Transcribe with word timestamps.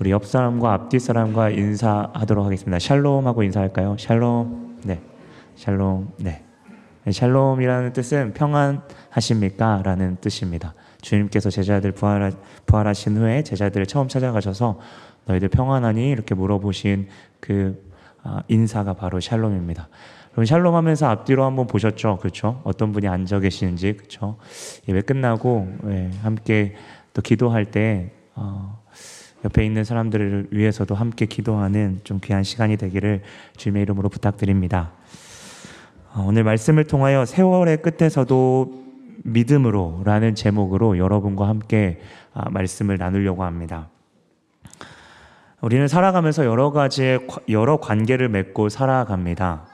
우리 0.00 0.10
옆 0.12 0.24
사람과 0.24 0.72
앞뒤 0.72 0.98
사람과 0.98 1.50
인사하도록 1.50 2.46
하겠습니다. 2.46 2.78
샬롬 2.78 3.26
하고 3.26 3.42
인사할까요? 3.42 3.96
샬롬. 3.98 4.78
네. 4.84 4.98
샬롬. 5.56 6.12
네. 6.16 6.42
샬롬이라는 7.10 7.92
뜻은 7.92 8.32
평안하십니까? 8.32 9.82
라는 9.84 10.16
뜻입니다. 10.22 10.72
주님께서 11.02 11.50
제자들 11.50 11.92
부활하, 11.92 12.30
부활하신 12.64 13.18
후에 13.18 13.42
제자들을 13.42 13.84
처음 13.84 14.08
찾아가셔서 14.08 14.80
너희들 15.26 15.48
평안하니? 15.48 16.08
이렇게 16.08 16.34
물어보신 16.34 17.08
그 17.38 17.86
아, 18.22 18.42
인사가 18.48 18.94
바로 18.94 19.20
샬롬입니다. 19.20 19.90
그럼 20.32 20.46
샬롬 20.46 20.76
하면서 20.76 21.08
앞뒤로 21.08 21.44
한번 21.44 21.66
보셨죠? 21.66 22.16
그렇죠? 22.22 22.62
어떤 22.64 22.92
분이 22.92 23.06
앉아 23.06 23.40
계시는지, 23.40 23.98
그렇죠? 23.98 24.38
예배 24.88 25.02
끝나고 25.02 25.68
예, 25.88 26.10
함께 26.22 26.74
또 27.12 27.20
기도할 27.20 27.66
때 27.66 28.12
어, 28.34 28.79
옆에 29.44 29.64
있는 29.64 29.84
사람들을 29.84 30.48
위해서도 30.50 30.94
함께 30.94 31.26
기도하는 31.26 32.00
좀 32.04 32.20
귀한 32.22 32.42
시간이 32.42 32.76
되기를 32.76 33.22
주님의 33.56 33.82
이름으로 33.82 34.08
부탁드립니다. 34.08 34.92
어, 36.14 36.24
오늘 36.26 36.44
말씀을 36.44 36.84
통하여 36.84 37.24
세월의 37.24 37.82
끝에서도 37.82 38.84
믿음으로 39.24 40.02
라는 40.04 40.34
제목으로 40.34 40.98
여러분과 40.98 41.48
함께 41.48 42.00
아, 42.32 42.48
말씀을 42.50 42.98
나누려고 42.98 43.44
합니다. 43.44 43.88
우리는 45.60 45.88
살아가면서 45.88 46.46
여러 46.46 46.70
가지의 46.70 47.26
여러 47.50 47.76
관계를 47.78 48.28
맺고 48.28 48.70
살아갑니다. 48.70 49.66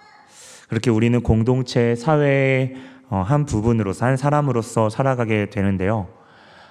그렇게 0.68 0.90
우리는 0.90 1.20
공동체, 1.22 1.94
사회의 1.94 2.74
어, 3.08 3.22
한 3.22 3.46
부분으로서, 3.46 4.04
한 4.04 4.16
사람으로서 4.16 4.90
살아가게 4.90 5.50
되는데요. 5.50 6.08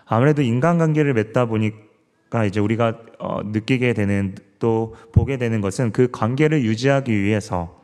아무래도 0.05 0.41
인간관계를 0.41 1.13
맺다 1.13 1.45
보니 1.45 1.71
까 2.29 2.45
이제 2.45 2.59
우리가 2.59 2.97
어, 3.20 3.41
느끼게 3.43 3.93
되는 3.93 4.35
또 4.59 4.95
보게 5.11 5.38
되는 5.38 5.61
것은 5.61 5.91
그 5.91 6.09
관계를 6.11 6.63
유지하기 6.63 7.21
위해서 7.21 7.81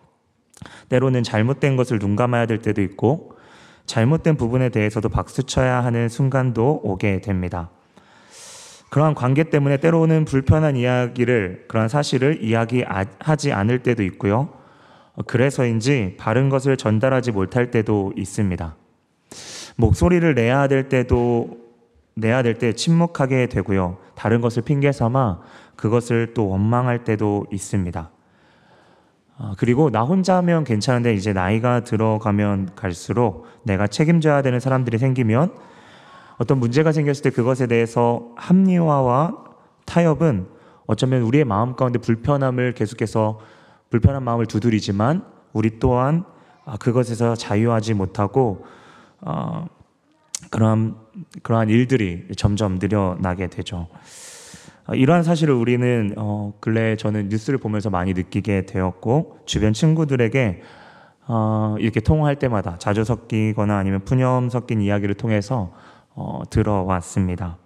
때로는 0.90 1.24
잘못된 1.24 1.76
것을 1.76 2.00
눈 2.00 2.16
감아야 2.16 2.46
될 2.46 2.60
때도 2.60 2.82
있고 2.82 3.38
잘못된 3.86 4.38
부분에 4.38 4.70
대해서도 4.70 5.10
박수 5.10 5.44
쳐야 5.44 5.84
하는 5.84 6.10
순간도 6.10 6.82
오게 6.84 7.22
됩니다. 7.22 7.70
그러한 8.90 9.16
관계 9.16 9.46
때문에 9.46 9.78
때로는 9.78 10.26
불편한 10.26 10.76
이야기를, 10.76 11.66
그러한 11.70 11.88
사실을 11.88 12.44
이야기하지 12.44 13.54
않을 13.54 13.84
때도 13.84 14.04
있고요. 14.04 14.50
그래서인지 15.28 16.16
바른 16.18 16.50
것을 16.50 16.76
전달하지 16.76 17.32
못할 17.32 17.72
때도 17.72 18.12
있습니다. 18.18 18.76
목소리를 19.78 20.36
내야 20.36 20.68
될 20.68 20.90
때도 20.90 21.61
내야 22.22 22.44
될 22.44 22.58
때 22.58 22.74
침묵하게 22.74 23.48
되고요. 23.48 23.98
다른 24.16 24.40
것을 24.40 24.62
핑계 24.62 24.92
삼아 24.92 25.40
그것을 25.76 26.34
또 26.34 26.48
원망할 26.48 27.04
때도 27.04 27.48
있습니다. 27.52 28.12
아, 29.38 29.56
그리고 29.58 29.90
나 29.90 30.04
혼자 30.04 30.36
하면 30.38 30.64
괜찮은데 30.64 31.16
이제 31.16 31.34
나이가 31.34 31.84
들어가면 31.84 32.70
갈수록 32.76 33.48
내가 33.64 33.88
책임져야 33.88 34.44
되는 34.44 34.60
사람들이 34.60 35.00
생기면 35.00 35.56
어떤 36.38 36.60
문제가 36.60 36.92
생겼을 36.92 37.24
때 37.24 37.30
그것에 37.32 37.66
대해서 37.66 38.30
합리화와 38.36 39.36
타협은 39.86 40.48
어쩌면 40.86 41.24
우리의 41.24 41.46
마음 41.46 41.76
가운데 41.76 41.98
불편함을 41.98 42.74
계속해서 42.74 43.40
불편한 43.90 44.24
마음을 44.24 44.46
두드리지만 44.46 45.26
우리 45.54 45.80
또한 45.80 46.24
아, 46.66 46.78
그것에서 46.78 47.36
자유하지 47.36 47.96
못하고 47.96 48.66
어, 49.22 49.66
그러한 50.52 50.96
그러한 51.44 51.70
일들이 51.70 52.28
점점 52.38 52.78
늘어나게 52.80 53.48
되죠. 53.48 53.88
어, 54.88 54.94
이러한 54.94 55.24
사실을 55.24 55.54
우리는 55.54 56.14
어, 56.18 56.54
근래 56.60 56.96
저는 56.96 57.30
뉴스를 57.30 57.60
보면서 57.60 57.90
많이 57.90 58.14
느끼게 58.14 58.66
되었고 58.66 59.40
주변 59.46 59.74
친구들에게 59.74 60.62
어, 61.28 61.76
이렇게 61.80 62.00
통화할 62.00 62.38
때마다 62.38 62.78
자주 62.78 63.04
섞이거나 63.04 63.78
아니면 63.78 64.02
푸념 64.06 64.50
섞인 64.50 64.82
이야기를 64.82 65.16
통해서 65.16 65.74
어, 66.14 66.42
들어왔습니다. 66.50 67.58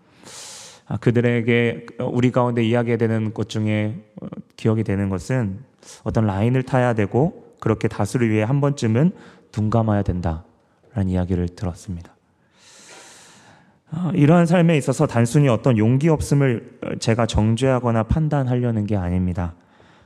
아, 0.87 0.97
그들에게 0.97 1.87
우리 2.11 2.31
가운데 2.31 2.63
이야기가 2.63 2.97
되는 2.97 3.33
것 3.33 3.49
중에 3.49 4.03
어, 4.21 4.27
기억이 4.55 4.83
되는 4.83 5.09
것은 5.09 5.59
어떤 6.03 6.25
라인을 6.25 6.63
타야 6.63 6.93
되고 6.93 7.55
그렇게 7.59 7.87
다수를 7.87 8.29
위해 8.29 8.43
한 8.43 8.61
번쯤은 8.61 9.11
눈 9.51 9.69
감아야 9.69 10.03
된다라는 10.03 11.07
이야기를 11.07 11.49
들었습니다. 11.49 12.14
어, 13.91 14.11
이러한 14.13 14.45
삶에 14.45 14.77
있어서 14.77 15.05
단순히 15.05 15.47
어떤 15.47 15.77
용기 15.77 16.09
없음을 16.09 16.79
제가 16.99 17.25
정죄하거나 17.25 18.03
판단하려는 18.03 18.85
게 18.85 18.95
아닙니다. 18.95 19.53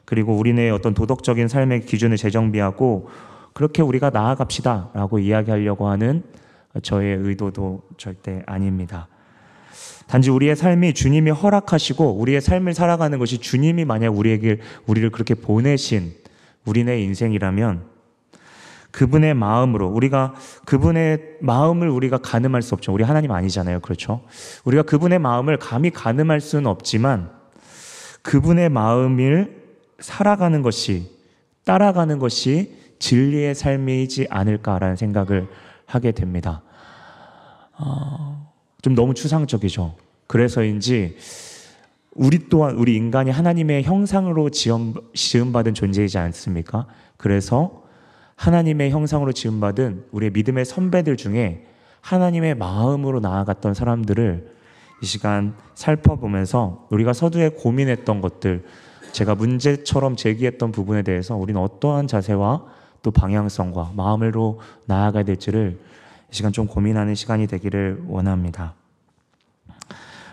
그리고 0.05 0.35
우리네 0.35 0.69
어떤 0.71 0.93
도덕적인 0.93 1.47
삶의 1.47 1.81
기준을 1.81 2.17
재정비하고 2.17 3.09
그렇게 3.53 3.81
우리가 3.81 4.09
나아갑시다 4.09 4.91
라고 4.93 5.19
이야기하려고 5.19 5.87
하는 5.87 6.23
저의 6.81 7.17
의도도 7.17 7.81
절대 7.97 8.41
아닙니다. 8.45 9.07
단지 10.07 10.31
우리의 10.31 10.55
삶이 10.55 10.93
주님이 10.93 11.29
허락하시고 11.31 12.15
우리의 12.15 12.41
삶을 12.41 12.73
살아가는 12.73 13.19
것이 13.19 13.37
주님이 13.37 13.85
만약 13.85 14.17
우리에게 14.17 14.59
우리를 14.87 15.09
그렇게 15.11 15.35
보내신 15.35 16.13
우리네 16.65 17.01
인생이라면 17.01 17.83
그분의 18.91 19.33
마음으로 19.33 19.87
우리가 19.87 20.33
그분의 20.65 21.37
마음을 21.41 21.89
우리가 21.89 22.17
가늠할 22.17 22.61
수 22.61 22.73
없죠. 22.73 22.93
우리 22.93 23.03
하나님 23.03 23.31
아니잖아요. 23.31 23.81
그렇죠? 23.81 24.21
우리가 24.63 24.83
그분의 24.83 25.19
마음을 25.19 25.57
감히 25.57 25.91
가늠할 25.91 26.41
수는 26.41 26.67
없지만 26.67 27.29
그분의 28.21 28.69
마음을 28.69 29.59
살아가는 29.99 30.61
것이 30.61 31.11
따라가는 31.65 32.19
것이 32.19 32.77
진리의 32.99 33.55
삶이지 33.55 34.27
않을까라는 34.29 34.95
생각을 34.95 35.47
하게 35.85 36.11
됩니다. 36.11 36.61
어, 37.77 38.51
좀 38.81 38.95
너무 38.95 39.13
추상적이죠. 39.13 39.95
그래서인지 40.27 41.17
우리 42.11 42.49
또한 42.49 42.75
우리 42.75 42.95
인간이 42.95 43.31
하나님의 43.31 43.83
형상으로 43.83 44.49
지음, 44.49 44.93
지음받은 45.13 45.73
존재이지 45.73 46.17
않습니까? 46.17 46.87
그래서 47.17 47.83
하나님의 48.39 48.89
형상으로 48.91 49.33
지음받은 49.33 50.05
우리의 50.11 50.31
믿음의 50.31 50.63
선배들 50.63 51.17
중에 51.17 51.65
하나님의 51.99 52.55
마음으로 52.55 53.19
나아갔던 53.19 53.73
사람들을 53.73 54.55
이 55.01 55.05
시간 55.05 55.55
살펴보면서 55.75 56.87
우리가 56.89 57.11
서두에 57.11 57.49
고민했던 57.49 58.21
것들, 58.21 58.63
제가 59.11 59.35
문제처럼 59.35 60.15
제기했던 60.15 60.71
부분에 60.71 61.01
대해서 61.01 61.35
우리는 61.35 61.59
어떠한 61.59 62.07
자세와 62.07 62.63
또 63.01 63.11
방향성과 63.11 63.91
마음으로 63.95 64.61
나아가야 64.85 65.23
될지를 65.23 65.77
이 66.31 66.33
시간 66.33 66.53
좀 66.53 66.65
고민하는 66.65 67.15
시간이 67.15 67.47
되기를 67.47 68.03
원합니다. 68.07 68.73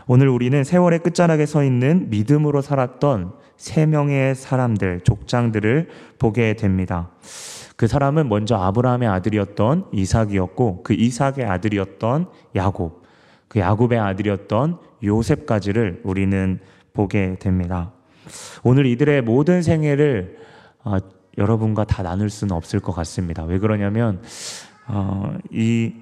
오늘 0.07 0.29
우리는 0.29 0.63
세월의 0.63 1.01
끝자락에 1.01 1.45
서 1.45 1.65
있는 1.65 2.09
믿음으로 2.11 2.63
살았던 2.63 3.33
세 3.57 3.85
명의 3.85 4.37
사람들, 4.37 5.01
족장들을 5.03 5.89
보게 6.21 6.55
됩니다. 6.55 7.11
그 7.77 7.87
사람은 7.87 8.29
먼저 8.29 8.57
아브라함의 8.57 9.09
아들이었던 9.09 9.87
이삭이었고 9.93 10.83
그 10.83 10.95
이삭의 10.95 11.45
아들이었던 11.45 12.29
야곱, 12.57 13.03
그 13.49 13.59
야곱의 13.61 13.99
아들이었던 13.99 14.79
요셉까지를 15.05 16.01
우리는 16.05 16.59
보게 16.93 17.37
됩니다. 17.39 17.93
오늘 18.65 18.87
이들의 18.87 19.23
모든 19.23 19.63
생애를 19.63 20.39
어, 20.85 20.97
여러분과 21.37 21.85
다 21.85 22.03
나눌 22.03 22.31
수는 22.31 22.57
없을 22.57 22.81
것 22.81 22.93
같습니다. 22.93 23.45
왜 23.45 23.59
그러냐면 23.59 24.23
어, 24.89 25.37
이 25.51 25.93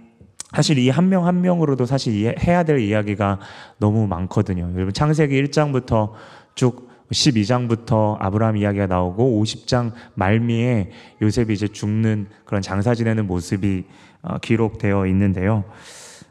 사실 0.53 0.79
이 0.79 0.89
한 0.89 1.09
명한 1.09 1.41
명으로도 1.41 1.85
사실 1.87 2.35
해야 2.39 2.63
될 2.63 2.79
이야기가 2.79 3.41
너무 3.79 4.07
많거든요. 4.07 4.71
여러분 4.75 4.93
창세기 4.93 5.43
1장부터 5.45 6.13
쭉 6.55 6.89
12장부터 7.13 8.17
아브라함 8.21 8.57
이야기가 8.57 8.87
나오고 8.87 9.43
50장 9.43 9.93
말미에 10.15 10.91
요셉이 11.23 11.53
이제 11.55 11.69
죽는 11.69 12.29
그런 12.45 12.63
장사 12.63 12.95
지내는 12.95 13.27
모습이 13.27 13.85
어, 14.23 14.39
기록되어 14.39 15.07
있는데요. 15.09 15.65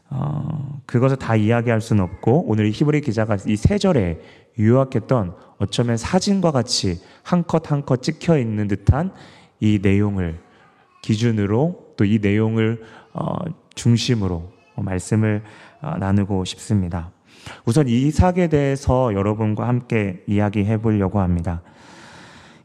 어, 0.09 0.81
그것을 0.85 1.17
다 1.17 1.35
이야기할 1.35 1.79
수는 1.81 2.03
없고 2.03 2.45
오늘 2.47 2.69
히브리 2.71 3.01
기자가 3.01 3.37
이 3.47 3.55
세 3.55 3.77
절에 3.77 4.19
유학했던 4.59 5.35
어쩌면 5.57 5.97
사진과 5.97 6.51
같이 6.51 6.99
한 7.23 7.43
컷 7.43 7.71
한 7.71 7.85
컷 7.85 8.03
찍혀 8.03 8.37
있는 8.37 8.67
듯한 8.67 9.11
이 9.59 9.79
내용을 9.81 10.39
기준으로 11.01 11.93
또 11.97 12.05
이 12.05 12.19
내용을 12.19 12.81
어, 13.13 13.35
중심으로 13.75 14.51
말씀을 14.75 15.43
어, 15.81 15.97
나누고 15.97 16.45
싶습니다. 16.45 17.11
우선 17.65 17.87
이삭에 17.87 18.47
대해서 18.47 19.13
여러분과 19.13 19.67
함께 19.67 20.23
이야기해 20.27 20.77
보려고 20.81 21.19
합니다. 21.19 21.61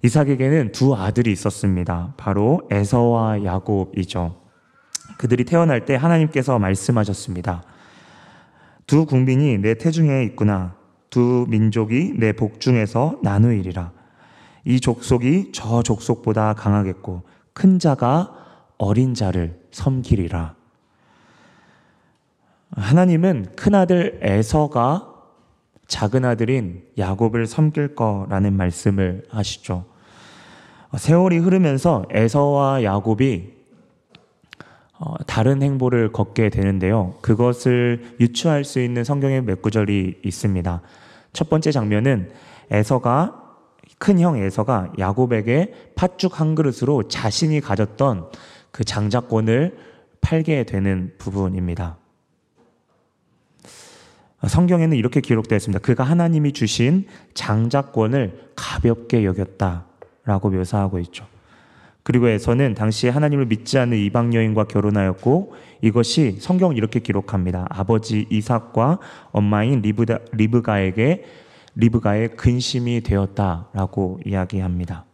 이삭에게는 0.02 0.72
두 0.72 0.94
아들이 0.94 1.32
있었습니다. 1.32 2.14
바로 2.16 2.60
에서와 2.70 3.44
야곱이죠. 3.44 4.36
그들이 5.18 5.44
태어날 5.44 5.84
때 5.84 5.96
하나님께서 5.96 6.58
말씀하셨습니다. 6.58 7.62
두 8.86 9.04
국민이 9.06 9.58
내 9.58 9.74
태중에 9.74 10.22
있구나. 10.24 10.76
두두 11.10 11.46
민족이 11.48 12.14
내 12.16 12.32
복중에서 12.32 13.20
나누이리라. 13.22 13.92
이 14.64 14.80
족속이 14.80 15.52
저 15.52 15.82
족속보다 15.82 16.54
강하겠고 16.54 17.22
큰 17.52 17.78
자가 17.78 18.32
어린 18.76 19.14
자를 19.14 19.58
섬기리라. 19.70 20.57
하나님은 22.78 23.56
큰 23.56 23.74
아들 23.74 24.18
에서가 24.22 25.14
작은 25.88 26.24
아들인 26.24 26.82
야곱을 26.96 27.46
섬길 27.46 27.94
거라는 27.94 28.52
말씀을 28.52 29.24
하시죠. 29.30 29.84
세월이 30.96 31.38
흐르면서 31.38 32.04
에서와 32.10 32.84
야곱이 32.84 33.58
어, 35.00 35.14
다른 35.26 35.62
행보를 35.62 36.12
걷게 36.12 36.50
되는데요. 36.50 37.14
그것을 37.20 38.16
유추할 38.20 38.64
수 38.64 38.80
있는 38.80 39.04
성경의 39.04 39.42
몇 39.42 39.62
구절이 39.62 40.20
있습니다. 40.24 40.82
첫 41.32 41.48
번째 41.50 41.70
장면은 41.70 42.30
에서가 42.70 43.44
큰 43.98 44.18
형 44.18 44.36
에서가 44.36 44.92
야곱에게 44.98 45.72
팥죽 45.94 46.40
한 46.40 46.54
그릇으로 46.54 47.08
자신이 47.08 47.60
가졌던 47.60 48.30
그 48.70 48.84
장자권을 48.84 49.78
팔게 50.20 50.64
되는 50.64 51.12
부분입니다. 51.18 51.96
성경에는 54.46 54.96
이렇게 54.96 55.20
기록되어 55.20 55.56
있습니다. 55.56 55.80
그가 55.80 56.04
하나님이 56.04 56.52
주신 56.52 57.06
장자권을 57.34 58.50
가볍게 58.54 59.24
여겼다라고 59.24 60.50
묘사하고 60.50 61.00
있죠. 61.00 61.26
그리고 62.04 62.28
에서는 62.28 62.74
당시 62.74 63.08
하나님을 63.08 63.46
믿지 63.46 63.78
않는 63.78 63.98
이방 63.98 64.32
여인과 64.32 64.64
결혼하였고 64.64 65.54
이것이 65.82 66.36
성경 66.40 66.74
이렇게 66.76 67.00
기록합니다. 67.00 67.66
아버지 67.68 68.26
이삭과 68.30 68.98
엄마인 69.32 69.82
리브다, 69.82 70.18
리브가에게 70.32 71.24
리브가의 71.74 72.36
근심이 72.36 73.02
되었다라고 73.02 74.20
이야기합니다. 74.24 75.04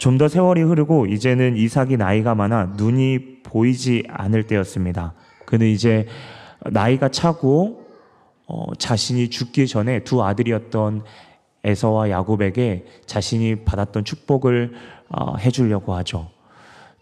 좀 0.00 0.16
더 0.16 0.28
세월이 0.28 0.62
흐르고 0.62 1.06
이제는 1.06 1.56
이삭이 1.56 1.98
나이가 1.98 2.34
많아 2.34 2.74
눈이 2.76 3.42
보이지 3.42 4.04
않을 4.08 4.44
때였습니다. 4.46 5.12
그는 5.44 5.66
이제 5.66 6.06
나이가 6.70 7.10
차고 7.10 7.79
어, 8.52 8.74
자신이 8.74 9.30
죽기 9.30 9.68
전에 9.68 10.00
두 10.00 10.24
아들이었던 10.24 11.04
에서와 11.62 12.10
야곱에게 12.10 12.84
자신이 13.06 13.64
받았던 13.64 14.04
축복을 14.04 14.72
어, 15.08 15.36
해주려고 15.36 15.94
하죠. 15.94 16.30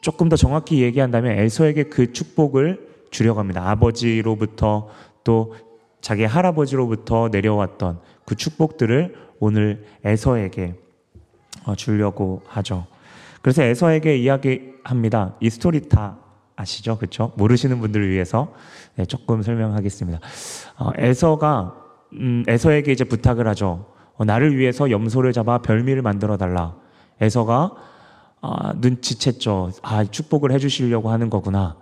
조금 0.02 0.28
더 0.28 0.36
정확히 0.36 0.82
얘기한다면 0.82 1.38
에서에게 1.38 1.84
그 1.84 2.12
축복을 2.12 2.86
주려고 3.10 3.40
합니다. 3.40 3.68
아버지로부터 3.70 4.88
또 5.24 5.54
자기 6.02 6.24
할아버지로부터 6.24 7.30
내려왔던 7.32 8.00
그 8.26 8.34
축복들을 8.34 9.14
오늘 9.40 9.86
에서에게 10.04 10.74
어, 11.64 11.74
주려고 11.74 12.42
하죠. 12.46 12.86
그래서 13.40 13.62
에서에게 13.62 14.18
이야기합니다. 14.18 15.36
이 15.40 15.48
스토리 15.48 15.88
다 15.88 16.18
아시죠? 16.58 16.98
그렇죠? 16.98 17.32
모르시는 17.36 17.78
분들을 17.78 18.10
위해서 18.10 18.52
네, 18.96 19.06
조금 19.06 19.42
설명하겠습니다. 19.42 20.18
어, 20.78 20.90
에서가 20.96 21.74
음, 22.14 22.44
에서에게 22.48 22.90
이제 22.90 23.04
부탁을 23.04 23.46
하죠. 23.48 23.86
어, 24.16 24.24
나를 24.24 24.56
위해서 24.56 24.90
염소를 24.90 25.32
잡아 25.32 25.58
별미를 25.58 26.02
만들어 26.02 26.36
달라. 26.36 26.74
에서가 27.20 27.72
아, 28.40 28.72
눈치챘죠. 28.74 29.78
아, 29.82 30.04
축복을 30.04 30.52
해주시려고 30.52 31.10
하는 31.10 31.30
거구나. 31.30 31.76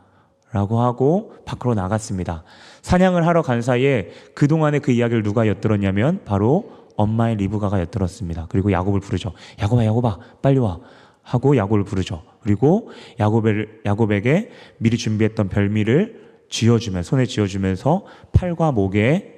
라고 0.53 0.81
하고 0.81 1.35
밖으로 1.45 1.75
나갔습니다. 1.75 2.45
사냥을 2.83 3.27
하러 3.27 3.43
간 3.43 3.61
사이에 3.63 4.11
그동안의 4.35 4.81
그 4.81 4.93
이야기를 4.93 5.23
누가 5.23 5.49
엿들었냐면 5.49 6.21
바로 6.25 6.71
엄마의 6.97 7.37
리브가가 7.37 7.81
엿들었습니다. 7.81 8.47
그리고 8.49 8.73
야곱을 8.73 9.01
부르죠. 9.01 9.33
야곱아, 9.61 9.85
야곱아, 9.85 10.19
빨리 10.41 10.59
와. 10.59 10.79
하고 11.27 11.57
야곱을 11.57 11.83
부르죠. 11.83 12.23
그리고 12.41 12.89
야곱을, 13.19 13.81
야곱에게 13.85 14.51
미리 14.79 14.97
준비했던 14.97 15.49
별미를 15.49 16.25
쥐어주면, 16.49 17.03
손에 17.03 17.27
쥐어주면서 17.27 18.05
팔과 18.33 18.71
목에 18.71 19.35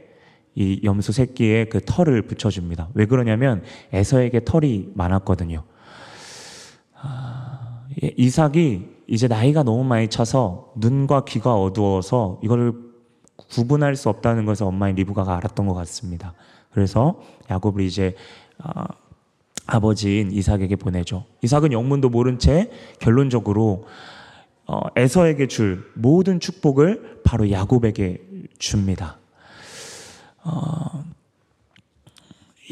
이 0.55 0.81
염소 0.85 1.13
새끼의 1.13 1.71
그 1.71 1.81
털을 1.81 2.23
붙여줍니다. 2.23 2.91
왜 2.93 3.07
그러냐면 3.07 3.63
에서에게 3.93 4.45
털이 4.45 4.91
많았거든요. 4.95 5.65
아, 6.95 7.87
이삭이 7.97 8.89
이제 9.07 9.27
나이가 9.27 9.63
너무 9.63 9.83
많이 9.83 10.09
차서 10.09 10.73
눈과 10.77 11.25
귀가 11.25 11.55
어두워서 11.55 12.41
이거를 12.43 12.75
구분할 13.49 13.97
수 13.97 14.11
없다는 14.11 14.45
것을 14.45 14.67
엄마인 14.67 14.95
리브가가 14.97 15.39
알았던 15.39 15.67
것 15.67 15.73
같습니다. 15.73 16.35
그래서 16.71 17.19
야곱을 17.51 17.81
이제 17.81 18.15
아, 18.59 18.89
아버지인 19.69 20.33
이삭에게 20.33 20.77
보내죠. 20.77 21.25
이삭은 21.43 21.73
영문도 21.73 22.09
모른 22.09 22.39
채 22.39 22.71
결론적으로 22.99 23.87
어, 24.67 24.81
에서에게 24.97 25.47
줄 25.47 25.85
모든 25.95 26.41
축복을 26.41 27.21
바로 27.23 27.51
야곱에게 27.51 28.19
줍니다. 28.59 29.19
어, 30.43 31.05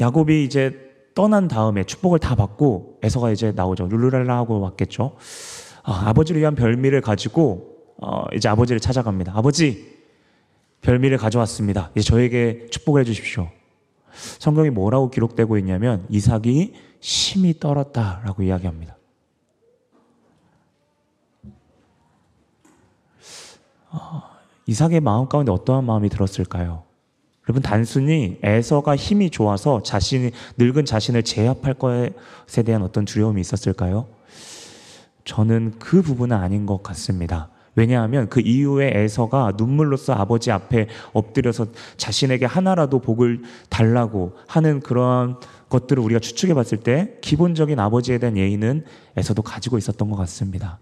야곱이 0.00 0.44
이제 0.44 0.86
떠난 1.14 1.48
다음에 1.48 1.84
축복을 1.84 2.18
다 2.18 2.34
받고 2.34 2.98
에서가 3.02 3.30
이제 3.30 3.52
나오죠. 3.52 3.86
룰루랄라 3.88 4.36
하고 4.36 4.60
왔겠죠. 4.60 5.16
아, 5.82 6.12
버지를 6.14 6.40
위한 6.40 6.54
별미를 6.54 7.02
가지고 7.02 7.76
어, 7.98 8.24
이제 8.34 8.48
아버지를 8.48 8.80
찾아갑니다. 8.80 9.32
아버지, 9.34 9.96
별미를 10.80 11.18
가져왔습니다. 11.18 11.90
이제 11.94 12.02
저에게 12.02 12.66
축복을 12.70 13.02
해주십시오. 13.02 13.48
성경이 14.38 14.70
뭐라고 14.70 15.10
기록되고 15.10 15.58
있냐면 15.58 16.06
이삭이 16.08 16.74
심히 17.00 17.58
떨었다라고 17.58 18.42
이야기합니다. 18.42 18.96
어, 23.90 24.22
이삭의 24.66 25.00
마음 25.00 25.28
가운데 25.28 25.52
어떠한 25.52 25.84
마음이 25.84 26.08
들었을까요? 26.08 26.82
여러분 27.48 27.62
단순히 27.62 28.38
에서가 28.42 28.96
힘이 28.96 29.30
좋아서 29.30 29.82
자신이 29.82 30.32
늙은 30.58 30.84
자신을 30.84 31.22
제압할 31.22 31.74
것에 31.74 32.62
대한 32.64 32.82
어떤 32.82 33.04
두려움이 33.04 33.40
있었을까요? 33.40 34.08
저는 35.24 35.78
그 35.78 36.02
부분은 36.02 36.36
아닌 36.36 36.66
것 36.66 36.82
같습니다. 36.82 37.50
왜냐하면 37.76 38.28
그 38.28 38.40
이후에 38.40 38.90
에서가 38.94 39.52
눈물로써 39.56 40.14
아버지 40.14 40.50
앞에 40.50 40.88
엎드려서 41.12 41.66
자신에게 41.98 42.46
하나라도 42.46 43.00
복을 43.00 43.42
달라고 43.68 44.32
하는 44.48 44.80
그러한 44.80 45.36
것들을 45.68 46.02
우리가 46.02 46.18
추측해 46.18 46.54
봤을 46.54 46.78
때 46.78 47.18
기본적인 47.20 47.78
아버지에 47.78 48.18
대한 48.18 48.36
예의는 48.36 48.84
에서도 49.16 49.42
가지고 49.42 49.76
있었던 49.76 50.08
것 50.08 50.16
같습니다. 50.16 50.78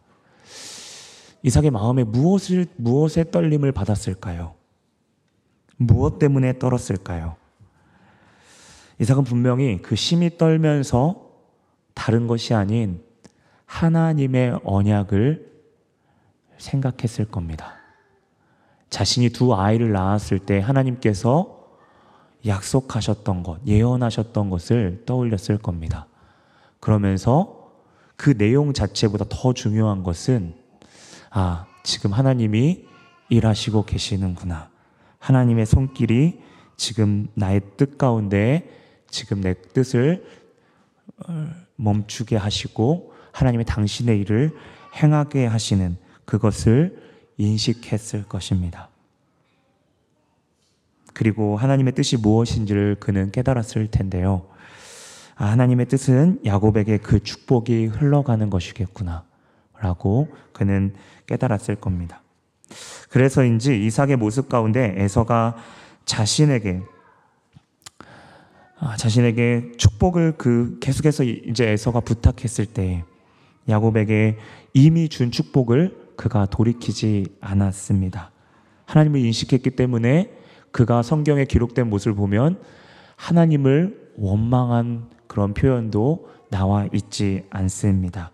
이삭의 1.42 1.72
마음에 1.72 2.04
무엇을, 2.04 2.66
무엇의 2.76 3.30
떨림을 3.32 3.72
받았을까요? 3.72 4.54
무엇 5.76 6.18
때문에 6.20 6.58
떨었을까요? 6.58 7.34
이삭은 9.00 9.24
분명히 9.24 9.82
그 9.82 9.96
심이 9.96 10.38
떨면서 10.38 11.28
다른 11.92 12.28
것이 12.28 12.54
아닌 12.54 13.02
하나님의 13.66 14.60
언약을 14.62 15.53
생각했을 16.64 17.26
겁니다. 17.26 17.74
자신이 18.90 19.30
두 19.30 19.54
아이를 19.54 19.92
낳았을 19.92 20.38
때 20.38 20.60
하나님께서 20.60 21.64
약속하셨던 22.46 23.42
것, 23.42 23.60
예언하셨던 23.66 24.50
것을 24.50 25.02
떠올렸을 25.06 25.58
겁니다. 25.58 26.06
그러면서 26.80 27.72
그 28.16 28.36
내용 28.36 28.72
자체보다 28.72 29.24
더 29.28 29.52
중요한 29.52 30.02
것은 30.02 30.54
아, 31.30 31.66
지금 31.82 32.12
하나님이 32.12 32.86
일하시고 33.28 33.84
계시는구나. 33.86 34.70
하나님의 35.18 35.66
손길이 35.66 36.40
지금 36.76 37.28
나의 37.34 37.62
뜻 37.76 37.98
가운데 37.98 38.68
지금 39.08 39.40
내 39.40 39.54
뜻을 39.54 40.24
어, 41.26 41.48
멈추게 41.76 42.36
하시고 42.36 43.12
하나님의 43.32 43.64
당신의 43.64 44.20
일을 44.20 44.52
행하게 44.94 45.46
하시는 45.46 45.96
그것을 46.24 47.02
인식했을 47.36 48.24
것입니다. 48.24 48.88
그리고 51.12 51.56
하나님의 51.56 51.94
뜻이 51.94 52.16
무엇인지를 52.16 52.96
그는 53.00 53.30
깨달았을 53.30 53.88
텐데요. 53.90 54.46
아, 55.36 55.46
하나님의 55.46 55.86
뜻은 55.86 56.40
야곱에게 56.44 56.98
그 56.98 57.22
축복이 57.22 57.86
흘러가는 57.86 58.50
것이겠구나. 58.50 59.24
라고 59.78 60.28
그는 60.52 60.94
깨달았을 61.26 61.76
겁니다. 61.76 62.22
그래서인지 63.10 63.84
이삭의 63.84 64.16
모습 64.16 64.48
가운데 64.48 64.94
에서가 64.96 65.56
자신에게 66.04 66.82
아, 68.78 68.96
자신에게 68.96 69.72
축복을 69.76 70.34
그 70.36 70.78
계속해서 70.80 71.24
이제 71.24 71.68
에서가 71.68 72.00
부탁했을 72.00 72.66
때 72.66 73.04
야곱에게 73.68 74.38
이미 74.74 75.08
준 75.08 75.30
축복을 75.30 76.03
그가 76.16 76.46
돌이키지 76.46 77.36
않았습니다. 77.40 78.30
하나님을 78.86 79.20
인식했기 79.20 79.70
때문에 79.70 80.32
그가 80.70 81.02
성경에 81.02 81.44
기록된 81.44 81.88
모습을 81.88 82.14
보면 82.14 82.60
하나님을 83.16 84.12
원망한 84.16 85.10
그런 85.26 85.54
표현도 85.54 86.28
나와 86.50 86.86
있지 86.92 87.44
않습니다. 87.50 88.30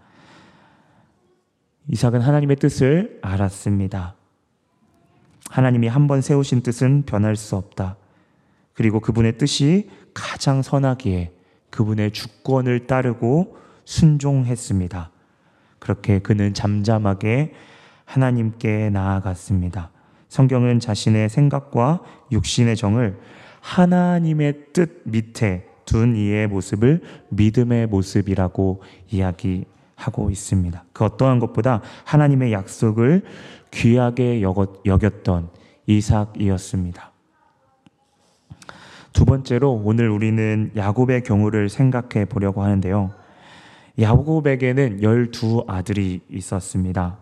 이삭은 1.88 2.20
하나님의 2.20 2.56
뜻을 2.56 3.18
알았습니다. 3.22 4.14
하나님이 5.50 5.88
한 5.88 6.06
번 6.06 6.20
세우신 6.20 6.62
뜻은 6.62 7.04
변할 7.06 7.36
수 7.36 7.56
없다. 7.56 7.96
그리고 8.74 9.00
그분의 9.00 9.38
뜻이 9.38 9.90
가장 10.14 10.62
선하기에 10.62 11.32
그분의 11.70 12.12
주권을 12.12 12.86
따르고 12.86 13.56
순종했습니다. 13.84 15.10
그렇게 15.80 16.20
그는 16.20 16.54
잠잠하게 16.54 17.52
하나님께 18.04 18.90
나아갔습니다. 18.90 19.90
성경은 20.28 20.78
자신의 20.78 21.28
생각과 21.28 22.00
육신의 22.30 22.76
정을 22.76 23.18
하나님의 23.60 24.66
뜻 24.72 25.02
밑에 25.04 25.66
둔 25.84 26.14
이의 26.14 26.46
모습을 26.46 27.02
믿음의 27.30 27.88
모습이라고 27.88 28.82
이야기하고 29.10 30.30
있습니다. 30.30 30.84
그 30.92 31.04
어떠한 31.04 31.40
것보다 31.40 31.82
하나님의 32.04 32.52
약속을 32.52 33.22
귀하게 33.72 34.42
여겼던 34.42 35.48
이삭이었습니다. 35.86 37.10
두 39.12 39.24
번째로 39.24 39.72
오늘 39.72 40.08
우리는 40.08 40.70
야곱의 40.76 41.24
경우를 41.24 41.68
생각해 41.68 42.26
보려고 42.26 42.62
하는데요. 42.62 43.10
야곱에게는 44.00 45.02
열두 45.02 45.64
아들이 45.68 46.20
있었습니다. 46.30 47.18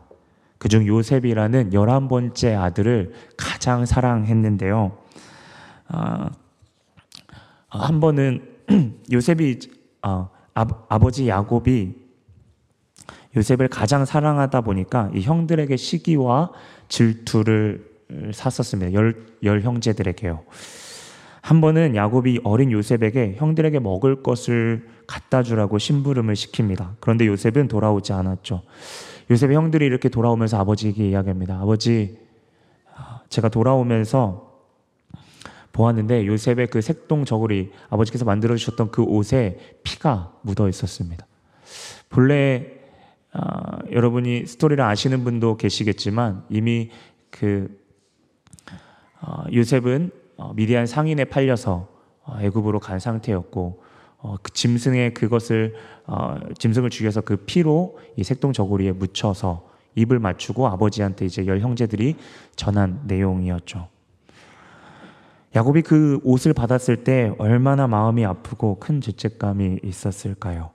그중 0.58 0.87
요셉이라는 0.87 1.73
열한 1.73 2.08
번째 2.08 2.54
아들을 2.54 3.12
가장 3.37 3.87
사랑했는데요. 3.87 4.97
아, 5.88 6.30
한 7.68 8.00
번은 8.00 8.42
요셉이 9.12 9.58
아, 10.02 10.28
아버지 10.54 11.28
야곱이 11.28 11.94
요셉을 13.37 13.68
가장 13.68 14.04
사랑하다 14.04 14.62
보니까 14.62 15.11
이 15.14 15.20
형들에게 15.20 15.76
시기와 15.76 16.50
질투를 16.88 17.87
샀었습니다. 18.32 18.92
열, 18.94 19.26
열 19.44 19.61
형제들에게요. 19.61 20.42
한 21.40 21.61
번은 21.61 21.94
야곱이 21.94 22.40
어린 22.42 22.73
요셉에게 22.73 23.37
형들에게 23.38 23.78
먹을 23.78 24.23
것을 24.23 24.88
갖다 25.08 25.42
주라고 25.42 25.78
심부름을 25.78 26.34
시킵니다. 26.34 26.90
그런데 27.00 27.26
요셉은 27.26 27.66
돌아오지 27.66 28.12
않았죠. 28.12 28.62
요셉의 29.30 29.56
형들이 29.56 29.84
이렇게 29.84 30.08
돌아오면서 30.08 30.58
아버지에게 30.58 31.08
이야기합니다. 31.08 31.58
아버지, 31.60 32.18
제가 33.30 33.48
돌아오면서 33.48 34.48
보았는데 35.72 36.26
요셉의 36.26 36.68
그 36.68 36.80
색동 36.80 37.24
저고리 37.24 37.72
아버지께서 37.88 38.24
만들어 38.24 38.54
주셨던 38.56 38.90
그 38.90 39.02
옷에 39.02 39.58
피가 39.82 40.32
묻어 40.42 40.68
있었습니다. 40.68 41.26
본래 42.10 42.66
어, 43.32 43.78
여러분이 43.90 44.46
스토리를 44.46 44.82
아시는 44.82 45.24
분도 45.24 45.56
계시겠지만 45.56 46.44
이미 46.48 46.90
그 47.30 47.78
어, 49.20 49.44
요셉은 49.52 50.10
어, 50.36 50.52
미디안 50.54 50.86
상인에 50.86 51.24
팔려서 51.24 51.88
어, 52.24 52.38
애굽으로 52.40 52.80
간 52.80 52.98
상태였고 52.98 53.88
어, 54.18 54.37
그 54.42 54.52
짐승의 54.52 55.14
그것을 55.14 55.75
어, 56.06 56.37
짐승을 56.58 56.90
죽여서 56.90 57.20
그 57.22 57.37
피로 57.37 57.98
이 58.16 58.25
색동 58.25 58.52
저고리에 58.52 58.92
묻혀서 58.92 59.68
입을 59.94 60.18
맞추고 60.18 60.66
아버지한테 60.66 61.26
이제 61.26 61.46
열 61.46 61.60
형제들이 61.60 62.16
전한 62.56 63.00
내용이었죠. 63.06 63.88
야곱이 65.54 65.82
그 65.82 66.20
옷을 66.25 66.52
받았을 66.52 67.04
때 67.04 67.32
얼마나 67.38 67.87
마음이 67.87 68.25
아프고 68.25 68.78
큰 68.78 69.00
죄책감이 69.00 69.80
있었을까요? 69.82 70.70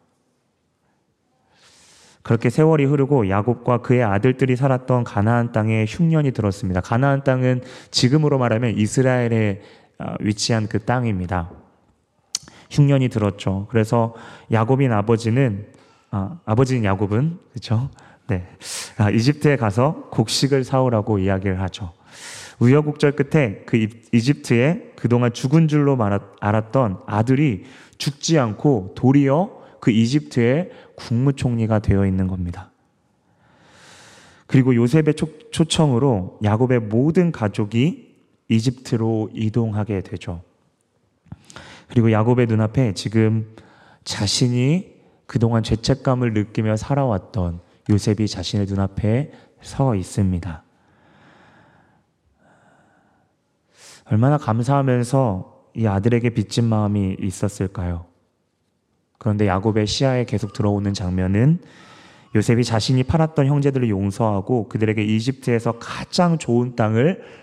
그렇게 2.24 2.50
세월이 2.50 2.86
흐르고 2.86 3.30
야곱과 3.30 3.82
그의 3.82 4.04
아들들이 4.04 4.56
살았던 4.56 5.04
가나안 5.04 5.52
땅에 5.52 5.86
흉년이 5.88 6.32
들었습니다. 6.32 6.80
가나안 6.80 7.24
땅은 7.24 7.62
지금으로 7.92 8.38
말하면 8.38 8.78
이스라엘에 8.78 9.62
어, 10.00 10.16
위치한 10.22 10.68
그 10.68 10.80
땅입니다. 10.80 11.63
흉년이 12.74 13.10
들었죠. 13.10 13.68
그래서 13.70 14.16
야곱인 14.52 14.92
아버지는 14.92 15.68
아, 16.10 16.40
아버지인 16.46 16.84
야곱은 16.84 17.40
그렇죠. 17.52 17.90
네, 18.28 18.48
아, 18.98 19.10
이집트에 19.10 19.58
가서 19.58 20.08
곡식을 20.12 20.64
사오라고 20.64 21.20
이야기를 21.20 21.62
하죠. 21.62 21.92
우여곡절 22.60 23.14
끝에 23.14 23.64
그 23.66 23.88
이집트에 24.12 24.94
그동안 24.96 25.34
죽은 25.34 25.68
줄로 25.68 25.98
알았던 26.40 27.00
아들이 27.06 27.66
죽지 27.98 28.40
않고 28.40 28.94
도리어 28.96 29.64
그 29.80 29.92
이집트의 29.92 30.72
국무총리가 30.96 31.80
되어 31.80 32.06
있는 32.06 32.28
겁니다. 32.28 32.72
그리고 34.48 34.76
요셉의 34.76 35.16
초청으로 35.52 36.40
야곱의 36.44 36.80
모든 36.82 37.32
가족이 37.32 38.14
이집트로 38.50 39.32
이동하게 39.34 40.02
되죠. 40.02 40.42
그리고 41.94 42.12
야곱의 42.12 42.48
눈앞에 42.48 42.96
지금 42.96 43.56
자신이 44.04 44.96
그동안 45.28 45.62
죄책감을 45.62 46.34
느끼며 46.34 46.76
살아왔던 46.76 47.60
요셉이 47.88 48.28
자신의 48.28 48.66
눈앞에 48.66 49.32
서 49.62 49.94
있습니다. 49.94 50.64
얼마나 54.06 54.38
감사하면서 54.40 55.70
이 55.76 55.86
아들에게 55.86 56.32
빚진 56.32 56.66
마음이 56.66 57.18
있었을까요? 57.20 58.06
그런데 59.20 59.46
야곱의 59.46 59.86
시야에 59.86 60.26
계속 60.26 60.54
들어오는 60.54 60.96
장면은 60.96 61.60
요셉이 62.36 62.64
자신이 62.64 63.04
팔았던 63.04 63.46
형제들을 63.46 63.88
용서하고 63.88 64.68
그들에게 64.68 65.04
이집트에서 65.04 65.74
가장 65.78 66.40
좋은 66.40 66.76
땅을 66.76 67.22
어, 67.22 67.43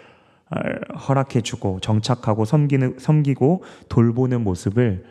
허락해주고 1.08 1.80
정착하고 1.80 2.44
섬기는, 2.44 2.96
섬기고 2.98 3.62
돌보는 3.88 4.42
모습을 4.42 5.04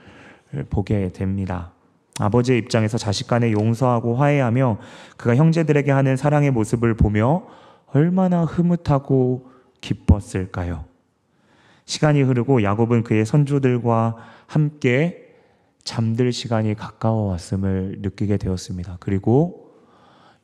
보게 0.69 1.09
됩니다. 1.09 1.71
아버지의 2.19 2.59
입장에서 2.59 2.97
자식 2.97 3.27
간에 3.27 3.51
용서하고 3.51 4.15
화해하며 4.15 4.77
그가 5.17 5.35
형제들에게 5.35 5.91
하는 5.91 6.17
사랑의 6.17 6.51
모습을 6.51 6.95
보며 6.95 7.43
얼마나 7.87 8.43
흐뭇하고 8.43 9.49
기뻤을까요? 9.81 10.85
시간이 11.85 12.21
흐르고 12.21 12.61
야곱은 12.61 13.03
그의 13.03 13.25
선조들과 13.25 14.15
함께 14.47 15.25
잠들 15.83 16.31
시간이 16.31 16.75
가까워 16.75 17.31
왔음을 17.31 17.99
느끼게 18.01 18.37
되었습니다. 18.37 18.97
그리고 18.99 19.68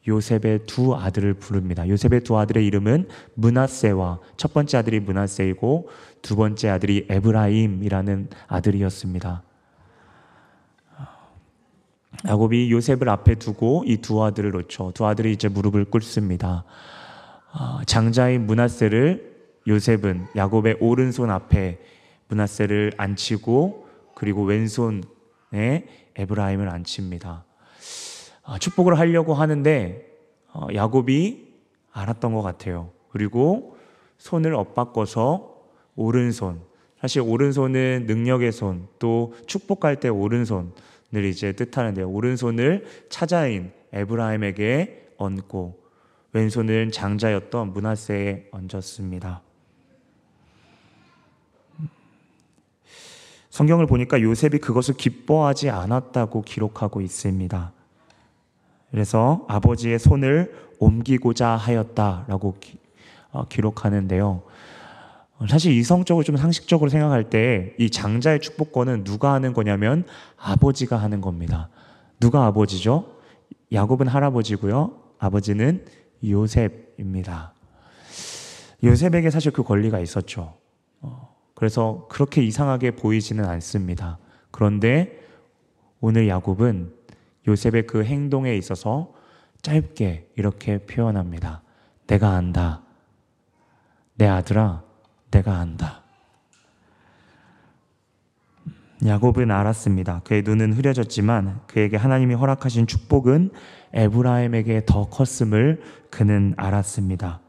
요셉의 0.08 0.66
두 0.68 0.96
아들을 0.96 1.34
부릅니다. 1.36 1.88
요셉의 1.88 2.22
두 2.22 2.38
아들의 2.38 2.66
이름은 2.66 3.08
문하세와 3.34 4.20
첫 4.38 4.54
번째 4.54 4.78
아들이 4.78 5.00
문하세이고 5.00 5.90
두 6.22 6.36
번째 6.36 6.70
아들이 6.70 7.06
에브라임이라는 7.10 8.30
아들이었습니다. 8.48 9.44
야곱이 12.28 12.72
요셉을 12.72 13.10
앞에 13.10 13.36
두고 13.36 13.84
이 13.86 13.98
두 13.98 14.24
아들을 14.24 14.52
놓죠. 14.52 14.92
두 14.94 15.06
아들이 15.06 15.34
이제 15.34 15.48
무릎을 15.50 15.86
꿇습니다. 15.86 16.64
아, 17.52 17.82
장자인 17.86 18.46
문하세를 18.46 19.36
요셉은 19.68 20.28
야곱의 20.36 20.78
오른손 20.80 21.30
앞에 21.30 21.80
문하세를 22.28 22.94
앉히고 22.98 23.88
그리고 24.16 24.44
왼손에 24.44 25.88
에브라임을 26.16 26.70
앉힙니다. 26.70 27.46
아, 28.46 28.60
축복을 28.60 28.98
하려고 29.00 29.34
하는데 29.34 30.06
어, 30.54 30.68
야곱이 30.74 31.54
알았던 31.92 32.34
것 32.34 32.42
같아요. 32.42 32.92
그리고 33.10 33.78
손을 34.18 34.54
엇바꿔서 34.54 35.56
오른손. 35.96 36.62
사실 37.00 37.22
오른손은 37.22 38.06
능력의 38.08 38.52
손, 38.52 38.88
또 39.00 39.34
축복할 39.48 40.00
때 40.00 40.10
오른손을 40.10 40.72
이제 41.25 41.52
뜻하는데 41.52 42.04
오른손을 42.04 42.86
차자인 43.10 43.72
에브라임에게 43.94 45.14
얹고 45.18 45.84
왼손은 46.34 46.92
장자였던 46.92 47.74
문하세에 47.74 48.50
얹었습니다. 48.52 49.42
성경을 53.50 53.88
보니까 53.88 54.22
요셉이 54.22 54.58
그것을 54.58 54.96
기뻐하지 54.98 55.70
않았다고 55.70 56.42
기록하고 56.42 57.00
있습니다. 57.00 57.75
그래서 58.96 59.44
아버지의 59.50 60.00
손을 60.00 60.56
옮기고자 60.80 61.50
하였다라고 61.50 62.56
기, 62.62 62.80
어, 63.30 63.46
기록하는데요. 63.46 64.44
사실 65.50 65.74
이성적으로 65.74 66.24
좀 66.24 66.38
상식적으로 66.38 66.90
생각할 66.90 67.30
때 67.30 67.75
이 67.78 67.90
장자의 67.90 68.40
축복권은 68.40 69.04
누가 69.04 69.34
하는 69.34 69.52
거냐면 69.52 70.06
아버지가 70.38 70.96
하는 70.96 71.20
겁니다. 71.20 71.68
누가 72.22 72.46
아버지죠? 72.46 73.18
야곱은 73.74 74.08
할아버지고요. 74.08 74.94
아버지는 75.20 75.84
요셉입니다. 76.24 77.52
요셉에게 78.82 79.30
사실 79.30 79.52
그 79.52 79.64
권리가 79.64 80.00
있었죠. 80.00 80.54
어, 81.02 81.36
그래서 81.54 82.08
그렇게 82.10 82.42
이상하게 82.42 82.92
보이지는 82.92 83.44
않습니다. 83.44 84.20
그런데 84.52 85.20
오늘 86.00 86.30
야곱은 86.30 86.95
요셉의 87.48 87.88
그 87.88 88.04
행동에 88.04 88.56
있어서 88.56 89.14
짧게 89.62 90.32
이렇게 90.36 90.80
표현합니다. 90.80 91.62
내가 92.08 92.32
안다. 92.32 92.84
내 94.16 94.28
아들아, 94.28 94.84
내가 95.32 95.58
안다. 95.58 96.04
야곱은 99.06 99.52
알았습니다. 99.52 100.22
그의 100.24 100.42
눈은 100.44 100.74
흐려졌지만 100.74 101.62
그에게 101.68 101.98
하나님이 101.98 102.34
허락하신 102.36 102.88
축복은 102.88 103.52
에브라임에게 103.94 104.84
더 104.86 105.10
컸음을 105.10 105.82
그는 106.10 106.54
알았습니다. 106.58 107.42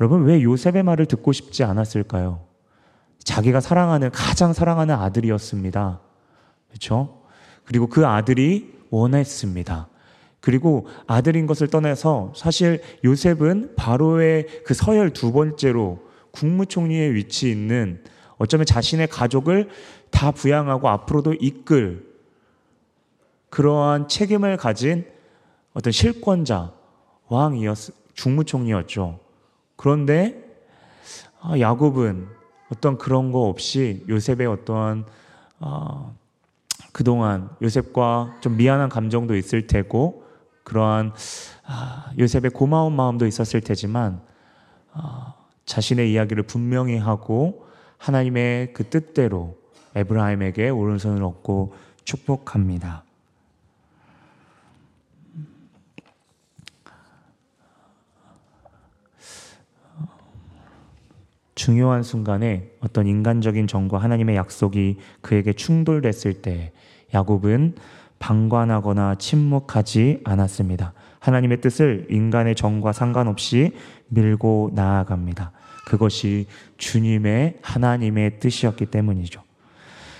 여러분, 0.00 0.24
왜 0.24 0.42
요셉의 0.42 0.82
말을 0.82 1.06
듣고 1.06 1.32
싶지 1.32 1.64
않았을까요? 1.64 2.44
자기가 3.24 3.60
사랑하는, 3.60 4.10
가장 4.10 4.52
사랑하는 4.52 4.94
아들이었습니다. 4.94 6.00
그렇죠? 6.68 7.22
그리고 7.64 7.86
그 7.86 8.06
아들이 8.06 8.79
원했습니다. 8.90 9.88
그리고 10.40 10.86
아들인 11.06 11.46
것을 11.46 11.68
떠나서 11.68 12.32
사실 12.34 12.82
요셉은 13.04 13.74
바로의 13.76 14.46
그 14.64 14.74
서열 14.74 15.12
두 15.12 15.32
번째로 15.32 16.00
국무총리의 16.32 17.14
위치 17.14 17.50
있는 17.50 18.02
어쩌면 18.38 18.64
자신의 18.64 19.08
가족을 19.08 19.68
다 20.10 20.30
부양하고 20.30 20.88
앞으로도 20.88 21.34
이끌 21.34 22.08
그러한 23.50 24.08
책임을 24.08 24.56
가진 24.56 25.04
어떤 25.74 25.92
실권자, 25.92 26.72
왕이었, 27.28 27.76
중무총리였죠. 28.14 29.20
그런데 29.76 30.42
아, 31.40 31.58
야곱은 31.58 32.28
어떤 32.72 32.98
그런 32.98 33.32
거 33.32 33.42
없이 33.42 34.04
요셉의 34.08 34.46
어떠한 34.46 35.04
어, 35.60 36.16
그동안 37.00 37.48
요셉과 37.62 38.40
좀 38.42 38.58
미안한 38.58 38.90
감정도 38.90 39.34
있을 39.34 39.66
테고 39.66 40.22
그러한 40.64 41.14
아, 41.64 42.12
요셉의 42.18 42.50
고마운 42.50 42.94
마음도 42.94 43.26
있었을 43.26 43.62
테지만 43.62 44.20
아, 44.92 45.32
자신의 45.64 46.12
이야기를 46.12 46.42
분명히 46.42 46.98
하고 46.98 47.66
하나님의 47.96 48.74
그 48.74 48.90
뜻대로 48.90 49.56
에브라임에게 49.94 50.68
오른손을 50.68 51.24
얻고 51.24 51.72
축복합니다. 52.04 53.04
중요한 61.54 62.02
순간에 62.02 62.70
어떤 62.80 63.06
인간적인 63.06 63.66
정과 63.68 63.96
하나님의 63.98 64.36
약속이 64.36 64.98
그에게 65.22 65.54
충돌됐을 65.54 66.42
때 66.42 66.72
야곱은 67.14 67.74
방관하거나 68.18 69.16
침묵하지 69.16 70.20
않았습니다. 70.24 70.92
하나님의 71.20 71.60
뜻을 71.60 72.06
인간의 72.10 72.54
정과 72.54 72.92
상관없이 72.92 73.72
밀고 74.08 74.70
나아갑니다. 74.74 75.52
그것이 75.86 76.46
주님의 76.76 77.58
하나님의 77.62 78.38
뜻이었기 78.40 78.86
때문이죠. 78.86 79.42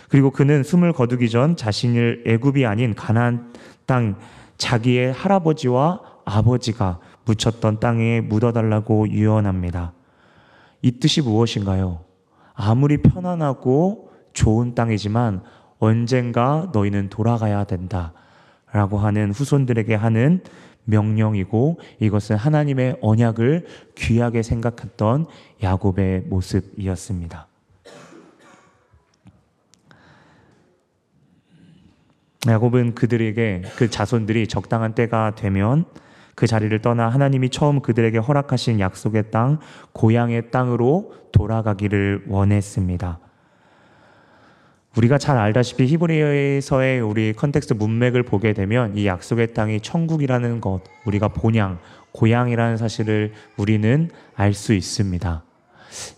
그리고 0.09 0.31
그는 0.31 0.63
숨을 0.63 0.93
거두기 0.93 1.31
전 1.31 1.57
자신을 1.57 2.25
애굽이 2.27 2.67
아닌 2.67 2.95
가나안 2.95 3.53
땅 3.87 4.17
자기의 4.59 5.13
할아버지와 5.13 6.01
아버지가 6.25 6.99
묻혔던 7.25 7.81
땅에 7.81 8.21
묻어달라고 8.21 9.09
유언합니다. 9.09 9.93
이 10.83 10.93
뜻이 10.99 11.23
무엇인가요? 11.23 12.01
아무리 12.55 12.99
편안하고 12.99 14.11
좋은 14.33 14.75
땅이지만 14.75 15.43
언젠가 15.81 16.71
너희는 16.73 17.09
돌아가야 17.09 17.65
된다. 17.65 18.13
라고 18.73 18.99
하는 18.99 19.33
후손들에게 19.33 19.95
하는 19.97 20.45
명령이고 20.85 21.81
이것은 21.99 22.37
하나님의 22.37 22.99
언약을 23.01 23.67
귀하게 23.97 24.43
생각했던 24.43 25.27
야곱의 25.63 26.23
모습이었습니다. 26.29 27.49
야곱은 32.49 32.95
그들에게 32.95 33.63
그 33.77 33.91
자손들이 33.91 34.47
적당한 34.47 34.95
때가 34.95 35.35
되면 35.35 35.85
그 36.35 36.47
자리를 36.47 36.81
떠나 36.81 37.09
하나님이 37.09 37.51
처음 37.51 37.81
그들에게 37.81 38.17
허락하신 38.17 38.81
약속의 38.81 39.31
땅, 39.31 39.59
고향의 39.93 40.51
땅으로 40.51 41.13
돌아가기를 41.33 42.25
원했습니다. 42.29 43.19
우리가 44.97 45.19
잘 45.19 45.39
알다시피 45.39 45.87
히브리서의 45.87 47.01
우리 47.01 47.33
context 47.33 47.75
문맥을 47.75 48.25
보게 48.25 48.53
되면 48.53 48.97
이 48.97 49.07
약속의 49.07 49.55
땅이 49.55 49.81
천국이라는 49.83 50.61
것, 50.61 50.83
우리가 51.05 51.29
본향, 51.29 51.79
고향이라는 52.13 52.77
사실을 52.77 53.33
우리는 53.57 54.11
알 54.35 54.53
수 54.53 54.75
있습니다. 54.75 55.45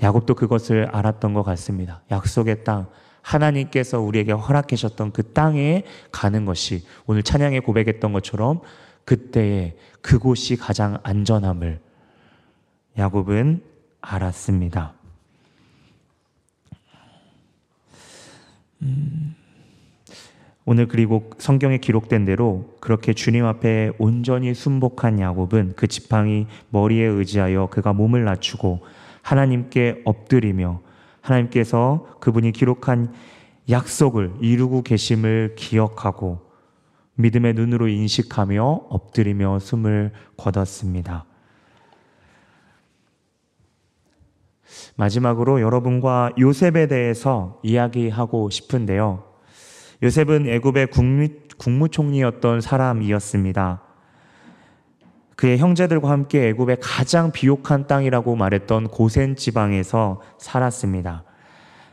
야곱도 0.03 0.35
그것을 0.35 0.89
알았던 0.91 1.35
것 1.35 1.43
같습니다. 1.43 2.03
약속의 2.11 2.65
땅, 2.65 2.87
하나님께서 3.21 4.01
우리에게 4.01 4.33
허락하셨던 4.33 5.13
그 5.13 5.33
땅에 5.33 5.85
가는 6.11 6.45
것이 6.45 6.85
오늘 7.07 7.23
찬양에 7.23 7.61
고백했던 7.61 8.13
것처럼 8.13 8.61
그때에 9.05 9.77
그곳이 10.01 10.57
가장 10.57 10.99
안전함을 11.03 11.81
야곱은 12.99 13.63
알았습니다. 14.01 14.95
음, 18.83 19.35
오늘 20.65 20.87
그리고 20.87 21.31
성경에 21.39 21.79
기록된 21.79 22.25
대로 22.25 22.77
그렇게 22.81 23.13
주님 23.15 23.45
앞에 23.45 23.93
온전히 23.99 24.55
순복한 24.55 25.19
야곱은 25.19 25.73
그 25.77 25.89
지팡이 25.89 26.47
머리에 26.71 27.05
의지하여 27.05 27.67
그가 27.67 27.93
몸을 27.93 28.25
낮추고 28.25 28.81
하나님께 29.23 30.03
엎드리며 30.05 30.81
하나님께서 31.21 32.17
그분이 32.21 32.53
기록한 32.53 33.13
약속을 33.71 34.35
이루고 34.41 34.83
계심을 34.83 35.55
기억하고 35.57 36.41
믿음의 37.15 37.55
눈으로 37.55 37.89
인식하며 37.89 38.65
엎드리며 38.89 39.59
숨을 39.59 40.13
거뒀습니다. 40.37 41.25
마지막으로 44.97 45.61
여러분과 45.61 46.33
요셉에 46.39 46.87
대해서 46.87 47.59
이야기하고 47.63 48.51
싶은데요. 48.51 49.25
요셉은 50.03 50.49
애굽의 50.49 50.89
국무, 51.59 51.89
총리였던 51.89 52.61
사람이었습니다. 52.61 53.83
그의 55.37 55.59
형제들과 55.59 56.11
함께 56.11 56.49
애굽의 56.49 56.79
가장 56.81 57.33
비옥한 57.33 57.87
땅이라고 57.87 58.37
말했던 58.37 58.89
고센 58.89 59.37
지방에서 59.37 60.21
살았습니다. 60.39 61.25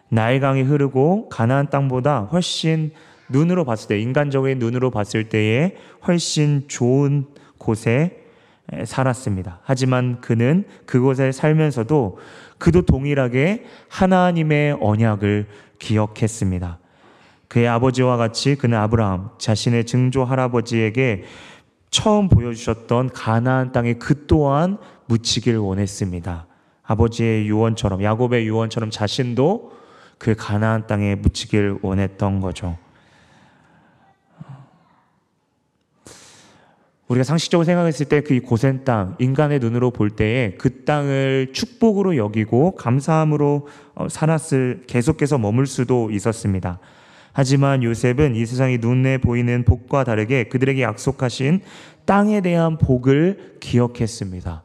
나일강이 0.10 0.64
흐르고 0.64 1.30
가나안 1.30 1.70
땅보다 1.70 2.22
훨씬 2.32 2.92
눈으로 3.30 3.64
봤을 3.64 3.88
때 3.90 4.00
인간적인 4.00 4.58
눈으로 4.58 4.90
봤을 4.90 5.30
때에 5.30 5.76
훨씬 6.08 6.66
좋은 6.68 7.28
곳에 7.60 8.26
살았습니다. 8.86 9.60
하지만 9.64 10.20
그는 10.22 10.64
그곳에 10.86 11.32
살면서도 11.32 12.18
그도 12.60 12.84
동일하게 12.84 13.66
하나님의 13.90 14.78
언약을 14.80 15.48
기억했습니다. 15.80 16.80
그의 17.48 17.68
아버지와 17.68 18.18
같이 18.18 18.56
그는 18.56 18.78
아브라함 18.78 19.32
자신의 19.40 19.86
증조 19.86 20.24
할아버지에게 20.24 21.24
처음 21.90 22.30
보여주셨던 22.30 23.10
가나안 23.10 23.72
땅에 23.72 23.94
그 23.94 24.28
또한 24.28 24.78
묻히길 25.08 25.58
원했습니다. 25.58 26.46
아버지의 26.84 27.48
유언처럼 27.48 28.04
야곱의 28.04 28.46
유언처럼 28.46 28.92
자신도 28.92 29.72
그 30.20 30.36
가나안 30.36 30.86
땅에 30.86 31.16
묻히길 31.16 31.80
원했던 31.82 32.42
거죠. 32.42 32.78
우리가 37.10 37.24
상식적으로 37.24 37.66
생각했을 37.66 38.06
때 38.06 38.22
그 38.22 38.40
고센 38.40 38.84
땅, 38.84 39.16
인간의 39.20 39.60
눈으로 39.60 39.90
볼 39.92 40.12
때에 40.12 40.52
그 40.60 40.86
땅을 40.86 41.50
축복으로 41.54 42.18
여기고 42.18 42.76
감사함으로 42.76 43.68
어, 43.96 44.10
살았을, 44.10 44.84
계속해서 44.88 45.40
머물 45.40 45.66
수도 45.66 46.12
있었습니다. 46.12 46.80
하지만 47.34 47.84
요셉은 47.84 48.36
이 48.36 48.46
세상이 48.46 48.78
눈에 48.78 49.18
보이는 49.18 49.64
복과 49.66 50.04
다르게 50.04 50.46
그들에게 50.46 50.82
약속하신 50.82 51.62
땅에 52.06 52.42
대한 52.42 52.78
복을 52.78 53.58
기억했습니다. 53.60 54.64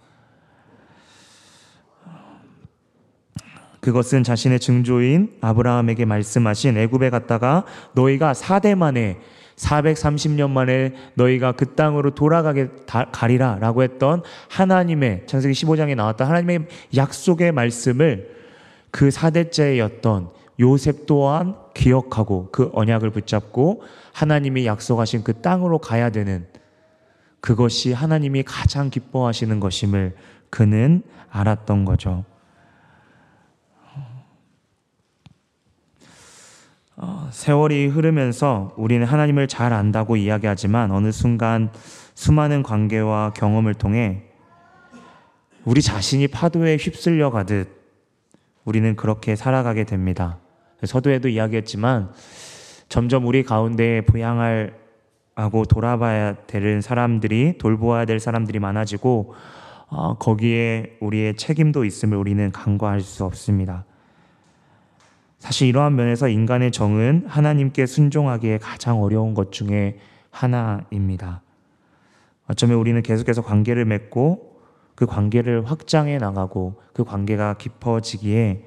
그것은 3.81 4.23
자신의 4.23 4.61
증조인 4.61 5.35
아브라함에게 5.41 6.05
말씀하신 6.05 6.77
애굽에 6.77 7.11
갔다가 7.11 7.65
너희가 7.95 8.33
4대 8.33 8.75
만에 8.75 9.19
430년 9.57 10.51
만에 10.51 10.95
너희가 11.15 11.53
그 11.53 11.75
땅으로 11.75 12.15
돌아가게 12.15 12.69
가리라 13.13 13.59
라고 13.61 13.83
했던 13.83 14.23
하나님의 14.49 15.25
창세기 15.27 15.55
15장에 15.55 15.95
나왔던 15.95 16.27
하나님의 16.27 16.67
약속의 16.97 17.53
말씀을 17.53 18.35
그 18.91 19.11
사대째였던 19.11 20.31
요셉 20.61 21.07
또한 21.07 21.57
기억하고 21.75 22.49
그 22.53 22.71
언약을 22.73 23.11
붙잡고 23.11 23.83
하나님이 24.13 24.67
약속하신 24.67 25.25
그 25.25 25.41
땅으로 25.41 25.79
가야 25.79 26.11
되는 26.11 26.47
그것이 27.41 27.93
하나님이 27.93 28.45
가장 28.45 28.91
기뻐하시는 28.91 29.61
것임을 29.61 30.15
그는 30.51 31.03
알았던 31.31 31.85
거죠. 31.85 32.25
세월이 37.35 37.89
흐르면서 37.89 38.73
우리는 38.77 39.05
하나님을 39.05 39.49
잘 39.49 39.73
안다고 39.73 40.15
이야기하지만 40.15 40.93
어느 40.93 41.11
순간 41.11 41.69
수많은 42.15 42.63
관계와 42.63 43.33
경험을 43.35 43.75
통해 43.75 44.23
우리 45.65 45.83
자신이 45.83 46.29
파도에 46.29 46.77
휩쓸려 46.77 47.33
가듯 47.33 47.69
우리는 48.65 48.95
그렇게 48.95 49.35
살아가게 49.35 49.83
됩니다. 49.83 50.39
서두에도 50.85 51.29
이야기했지만 51.29 52.13
점점 52.89 53.27
우리 53.27 53.43
가운데 53.43 54.03
부양할 54.03 54.79
하고 55.35 55.65
돌아봐야 55.65 56.37
되는 56.47 56.81
사람들이 56.81 57.59
돌보아야 57.59 58.05
될 58.05 58.21
사람들이 58.21 58.61
많아지고 58.61 59.35
어, 59.89 60.17
거기에 60.19 60.99
우리의 61.01 61.35
책임도 61.35 61.85
있음을 61.85 62.17
우리는 62.17 62.53
간과할 62.53 63.01
수 63.01 63.25
없습니다. 63.25 63.85
사실 65.45 65.69
이러한 65.69 65.95
면에서 65.95 66.27
인간의 66.27 66.73
정은 66.73 67.27
하나님께 67.29 67.85
순종하기에 67.85 68.57
가장 68.57 69.03
어려운 69.03 69.35
것 69.35 69.53
중에 69.53 69.99
하나입니다. 70.31 71.43
어쩌면 72.49 72.79
우리는 72.79 73.03
계속해서 73.03 73.43
관계를 73.43 73.85
맺고 73.85 74.55
그 74.95 75.05
관계를 75.05 75.71
확장해 75.71 76.17
나가고 76.17 76.81
그 76.95 77.05
관계가 77.05 77.59
깊어지기에 77.59 78.65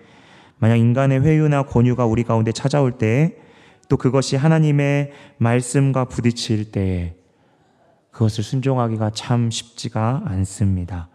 만약 0.59 0.75
인간의 0.75 1.21
회유나 1.21 1.63
권유가 1.63 2.05
우리 2.05 2.23
가운데 2.23 2.51
찾아올 2.51 2.99
때또 2.99 3.97
그것이 3.97 4.35
하나님의 4.35 5.13
말씀과 5.39 6.05
부딪힐 6.05 6.71
때에 6.71 7.15
그것을 8.11 8.43
순종하기가 8.43 9.13
참 9.15 9.49
쉽지가 9.49 10.21
않습니다. 10.25 11.09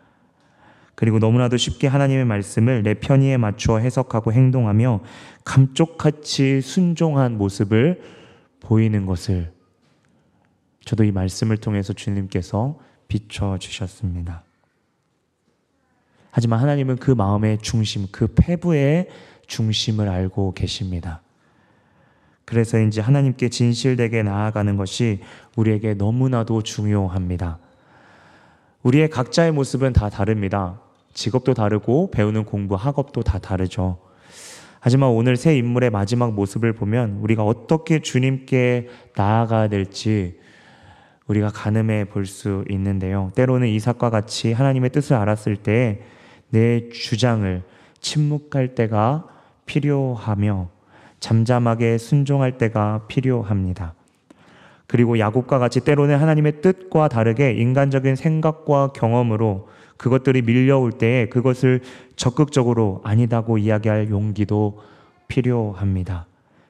그리고 0.94 1.18
너무나도 1.18 1.57
쉽게 1.57 1.87
하나님의 1.87 2.24
말씀을 2.24 2.83
내 2.83 2.94
편의에 2.94 3.37
맞추어 3.37 3.78
해석하고 3.78 4.33
행동하며 4.33 5.00
감쪽같이 5.44 6.61
순종한 6.61 7.38
모습을 7.38 8.02
보이는 8.61 9.07
것을 9.07 9.52
저도 10.85 11.05
이 11.05 11.12
말씀을 11.12 11.57
통해서 11.57 11.92
주님께서 11.92 12.78
비춰 13.09 13.57
주셨습니다. 13.59 14.44
하지만 16.31 16.61
하나님은 16.61 16.96
그 16.96 17.11
마음의 17.11 17.59
중심, 17.59 18.07
그 18.11 18.26
폐부의 18.26 19.09
중심을 19.46 20.09
알고 20.09 20.55
계십니다. 20.55 21.20
그래서인지 22.44 23.00
하나님께 23.00 23.48
진실되게 23.48 24.22
나아가는 24.22 24.76
것이 24.76 25.20
우리에게 25.57 25.94
너무나도 25.94 26.62
중요합니다. 26.62 27.59
우리의 28.83 29.11
각자의 29.11 29.53
모습은 29.53 29.92
다 29.92 30.09
다릅니다. 30.09 30.81
직업도 31.14 31.55
다르고 31.55 32.11
배우는 32.11 32.45
공부, 32.45 32.75
학업도 32.75 33.23
다 33.23 33.38
다르죠. 33.38 33.99
하지만 34.81 35.11
오늘 35.11 35.37
새 35.37 35.57
인물의 35.57 35.90
마지막 35.90 36.33
모습을 36.33 36.73
보면 36.73 37.18
우리가 37.23 37.45
어떻게 37.45 38.01
주님께 38.01 38.88
나아가야 39.16 39.68
될지 39.68 40.40
우리가 41.27 41.51
가늠해 41.51 42.07
볼 42.07 42.27
수 42.27 42.64
있는데요. 42.68 43.31
때로는 43.35 43.68
이삭과 43.68 44.11
같이 44.11 44.53
하나님의 44.53 44.90
뜻을 44.90 45.16
알았을 45.16 45.57
때 45.57 46.03
내 46.53 46.90
주장을 46.90 47.62
침묵할 48.01 48.75
때가 48.75 49.27
필요하며 49.64 50.68
잠잠하게 51.18 51.97
순종할 51.97 52.59
때가 52.59 53.07
필요합니다. 53.09 53.95
그리고 54.92 55.18
야곱과 55.18 55.59
같이 55.59 55.81
때로는 55.81 56.18
하나님의 56.18 56.61
뜻과 56.61 57.09
다르게 57.09 57.52
인간적인 57.52 58.14
생각과 58.14 58.88
경험으로 58.88 59.70
그것들이 59.96 60.42
밀려올 60.42 60.92
때에 60.92 61.31
그것을 61.31 61.81
적극적으로 62.14 63.00
아니다고 63.02 63.57
이야기할 63.57 64.11
용기도 64.11 64.83
필요합니다. 65.28 66.26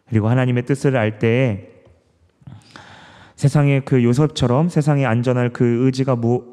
그리고 0.08 0.28
하나님의 0.28 0.66
뜻을 0.66 0.96
알 0.96 1.18
때에 1.18 1.68
세상의 3.34 3.84
그 3.84 4.04
요셉처럼 4.04 4.68
세상에 4.68 5.04
안전할 5.04 5.52
그 5.52 5.84
의지가 5.84 6.14
무, 6.14 6.44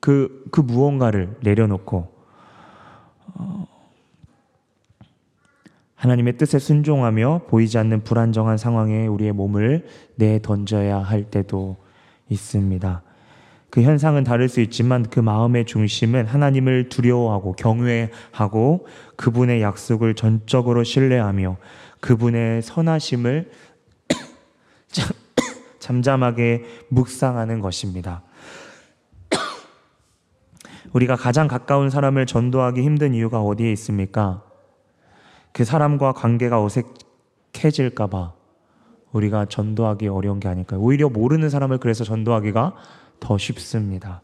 그, 0.00 0.46
그 0.50 0.62
무언가를 0.62 1.36
내려놓고 1.42 2.08
어, 3.34 3.66
하나님의 6.04 6.36
뜻에 6.36 6.58
순종하며 6.58 7.44
보이지 7.48 7.78
않는 7.78 8.04
불안정한 8.04 8.58
상황에 8.58 9.06
우리의 9.06 9.32
몸을 9.32 9.86
내던져야 10.16 10.98
할 10.98 11.24
때도 11.24 11.78
있습니다. 12.28 13.02
그 13.70 13.82
현상은 13.82 14.22
다를 14.22 14.50
수 14.50 14.60
있지만 14.60 15.08
그 15.08 15.18
마음의 15.18 15.64
중심은 15.64 16.26
하나님을 16.26 16.90
두려워하고 16.90 17.52
경외하고 17.52 18.86
그분의 19.16 19.62
약속을 19.62 20.14
전적으로 20.14 20.84
신뢰하며 20.84 21.56
그분의 22.00 22.60
선하심을 22.60 23.50
잠잠하게 25.80 26.64
묵상하는 26.90 27.60
것입니다. 27.60 28.22
우리가 30.92 31.16
가장 31.16 31.48
가까운 31.48 31.88
사람을 31.88 32.26
전도하기 32.26 32.82
힘든 32.82 33.14
이유가 33.14 33.40
어디에 33.40 33.72
있습니까? 33.72 34.42
그 35.54 35.64
사람과 35.64 36.12
관계가 36.12 36.60
어색해질까봐 36.62 38.32
우리가 39.12 39.46
전도하기 39.46 40.08
어려운 40.08 40.40
게 40.40 40.48
아닐까요? 40.48 40.80
오히려 40.80 41.08
모르는 41.08 41.48
사람을 41.48 41.78
그래서 41.78 42.02
전도하기가 42.02 42.74
더 43.20 43.38
쉽습니다. 43.38 44.20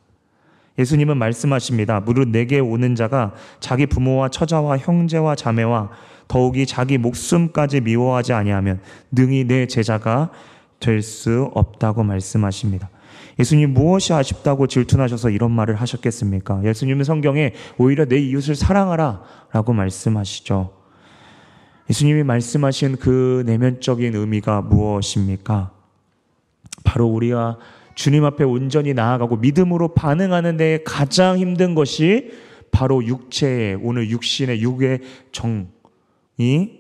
예수님은 0.77 1.17
말씀하십니다. 1.19 2.01
무릇 2.01 2.29
내게 2.29 2.59
오는 2.59 2.97
자가 2.97 3.33
자기 3.61 3.87
부모와 3.87 4.29
처자와 4.31 4.79
형제와 4.79 5.37
자매와 5.37 5.91
더욱이 6.27 6.67
자기 6.67 6.99
목숨까지 6.99 7.81
미워하지 7.83 8.33
아니하면 8.33 8.81
능히 9.13 9.45
내 9.45 9.67
제자가 9.69 10.31
될 10.81 11.01
수 11.01 11.53
없다고 11.55 12.03
말씀하십니다. 12.03 12.91
예수님 13.39 13.73
무엇이 13.73 14.13
아쉽다고 14.13 14.67
질투나셔서 14.67 15.31
이런 15.31 15.53
말을 15.53 15.77
하셨겠습니까? 15.77 16.65
예수님은 16.65 17.05
성경에 17.05 17.53
오히려 17.79 18.05
내 18.05 18.19
이웃을 18.19 18.57
사랑하라 18.57 19.23
라고 19.53 19.73
말씀하시죠. 19.73 20.80
예수님이 21.91 22.23
말씀하신 22.23 22.99
그 22.99 23.43
내면적인 23.47 24.15
의미가 24.15 24.63
무엇입니까? 24.63 25.73
바로 26.85 27.09
우리가 27.09 27.59
주님 27.97 28.25
앞에 28.25 28.45
온전히 28.45 28.95
나아가고 28.95 29.39
믿음으로 29.39 29.89
반응하는 29.89 30.57
데 30.57 30.85
가장 30.85 31.37
힘든 31.37 31.75
것이 31.75 32.31
바로 32.71 33.05
육체의 33.05 33.75
오늘 33.83 34.09
육신의 34.09 34.63
육의 34.63 35.01
정이 35.33 36.79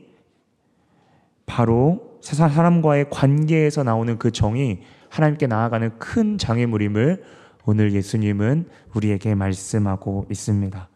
바로 1.44 2.18
사람과의 2.20 3.10
관계에서 3.10 3.82
나오는 3.82 4.16
그 4.16 4.30
정이 4.30 4.78
하나님께 5.08 5.48
나아가는 5.48 5.98
큰 5.98 6.38
장애물임을 6.38 7.24
오늘 7.66 7.92
예수님은 7.94 8.68
우리에게 8.94 9.34
말씀하고 9.34 10.26
있습니다. 10.30 10.88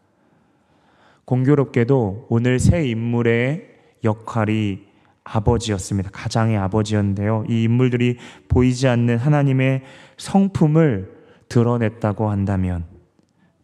공교롭게도 1.25 2.27
오늘 2.29 2.59
새 2.59 2.87
인물의 2.87 3.74
역할이 4.05 4.85
아버지였습니다. 5.23 6.11
가장의 6.11 6.57
아버지였는데요. 6.57 7.45
이 7.49 7.63
인물들이 7.63 8.17
보이지 8.47 8.87
않는 8.87 9.17
하나님의 9.17 9.83
성품을 10.17 11.13
드러냈다고 11.49 12.29
한다면 12.29 12.85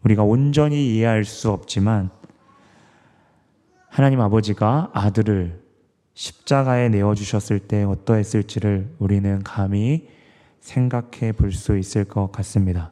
우리가 0.04 0.24
온전히 0.24 0.96
이해할 0.96 1.24
수 1.24 1.52
없지만 1.52 2.10
하나님 3.88 4.22
아버지가 4.22 4.90
아들을 4.94 5.62
십자가에 6.14 6.90
내어주셨을 6.90 7.60
때 7.60 7.84
어떠했을지를 7.84 8.96
우리는 9.00 9.44
감히 9.44 10.08
생각해 10.60 11.32
볼 11.34 11.52
수 11.52 11.78
있을 11.78 12.06
것 12.06 12.32
같습니다. 12.32 12.92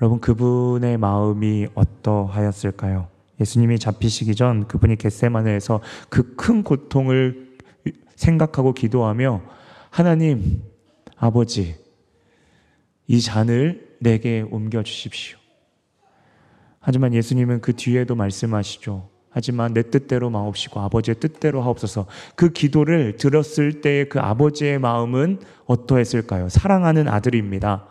여러분, 0.00 0.20
그분의 0.20 0.98
마음이 0.98 1.68
어떠하였을까요? 1.74 3.08
예수님이 3.40 3.78
잡히시기 3.78 4.34
전 4.34 4.66
그분이 4.66 4.96
겟세마네에서 4.96 5.80
그 6.08 6.36
큰 6.36 6.62
고통을 6.62 7.56
생각하고 8.14 8.72
기도하며 8.72 9.42
하나님 9.90 10.62
아버지 11.16 11.76
이 13.06 13.20
잔을 13.20 13.96
내게 14.00 14.44
옮겨 14.50 14.82
주십시오. 14.82 15.38
하지만 16.80 17.14
예수님은 17.14 17.60
그 17.60 17.74
뒤에도 17.74 18.14
말씀하시죠. 18.14 19.08
하지만 19.30 19.74
내 19.74 19.82
뜻대로 19.82 20.30
마옵시고 20.30 20.80
아버지의 20.80 21.16
뜻대로 21.20 21.62
하옵소서. 21.62 22.06
그 22.36 22.50
기도를 22.50 23.16
들었을 23.16 23.80
때그 23.80 24.18
아버지의 24.18 24.78
마음은 24.78 25.40
어떠했을까요? 25.66 26.48
사랑하는 26.48 27.08
아들입니다. 27.08 27.86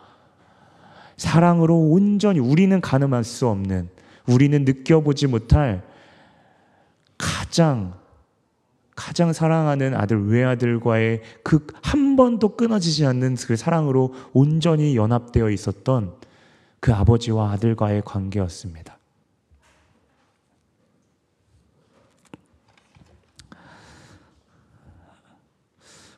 사랑으로 1.16 1.78
온전히 1.78 2.40
우리는 2.40 2.80
가늠할 2.80 3.22
수 3.24 3.48
없는 3.48 3.88
우리는 4.28 4.64
느껴보지 4.64 5.26
못할 5.26 5.82
가장 7.18 7.94
가장 8.94 9.32
사랑하는 9.32 9.94
아들 9.94 10.26
외아들과의 10.28 11.22
그 11.42 11.66
한 11.82 12.16
번도 12.16 12.56
끊어지지 12.56 13.04
않는 13.06 13.36
그 13.36 13.56
사랑으로 13.56 14.14
온전히 14.32 14.96
연합되어 14.96 15.50
있었던 15.50 16.14
그 16.80 16.92
아버지와 16.94 17.52
아들과의 17.52 18.02
관계였습니다. 18.04 18.98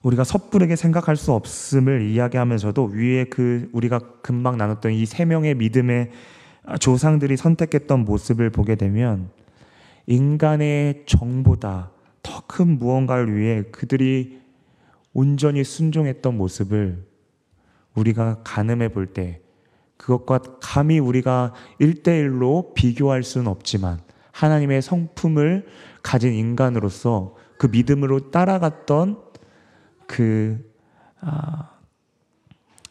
우리가 0.02 0.24
섣부르게 0.24 0.76
생각할 0.76 1.16
수 1.16 1.32
없음을 1.32 2.02
이야기하면서도 2.02 2.84
위에 2.84 3.24
그 3.24 3.68
우리가 3.72 3.98
금방 4.22 4.56
나눴던 4.56 4.92
이 4.92 5.04
세 5.04 5.24
명의 5.24 5.54
믿음의 5.54 6.12
조상들이 6.80 7.36
선택했던 7.36 8.04
모습을 8.04 8.50
보게 8.50 8.74
되면 8.74 9.30
인간의 10.06 11.04
정보다 11.06 11.90
더 12.22 12.38
큰 12.48 12.78
무언가를 12.78 13.36
위해 13.36 13.62
그들이 13.70 14.40
온전히 15.12 15.62
순종했던 15.64 16.36
모습을 16.36 17.04
우리가 17.94 18.42
가늠해 18.42 18.88
볼 18.88 19.12
때 19.12 19.40
그것과 19.96 20.40
감히 20.60 20.98
우리가 20.98 21.54
일대일로 21.78 22.72
비교할 22.74 23.22
수는 23.22 23.48
없지만 23.48 24.00
하나님의 24.32 24.80
성품을 24.80 25.66
가진 26.02 26.32
인간으로서 26.32 27.36
그 27.58 27.66
믿음으로 27.66 28.30
따라갔던 28.30 29.20
그, 30.06 30.72
아, 31.20 31.70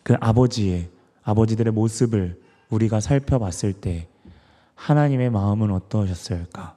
그 0.03 0.15
아버지의, 0.19 0.89
아버지들의 1.23 1.71
모습을 1.73 2.41
우리가 2.69 2.99
살펴봤을 2.99 3.73
때 3.73 4.07
하나님의 4.75 5.29
마음은 5.29 5.71
어떠셨을까? 5.71 6.75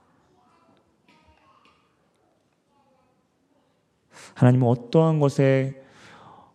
하나님은 4.35 4.66
어떠한 4.66 5.20
것에 5.20 5.83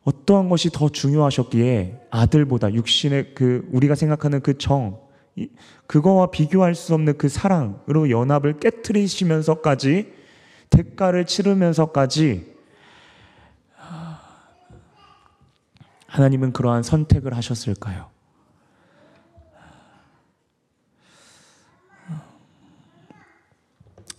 어떠한 0.03 0.49
것이 0.49 0.69
더 0.69 0.89
중요하셨기에 0.89 2.07
아들보다 2.11 2.73
육신의 2.73 3.33
그 3.33 3.67
우리가 3.71 3.95
생각하는 3.95 4.41
그 4.41 4.57
정, 4.57 4.99
그거와 5.87 6.31
비교할 6.31 6.75
수 6.75 6.93
없는 6.93 7.17
그 7.17 7.27
사랑으로 7.27 8.09
연합을 8.09 8.59
깨뜨리시면서까지 8.59 10.13
대가를 10.69 11.25
치르면서까지 11.25 12.55
하나님은 16.07 16.53
그러한 16.53 16.83
선택을 16.83 17.35
하셨을까요? 17.35 18.14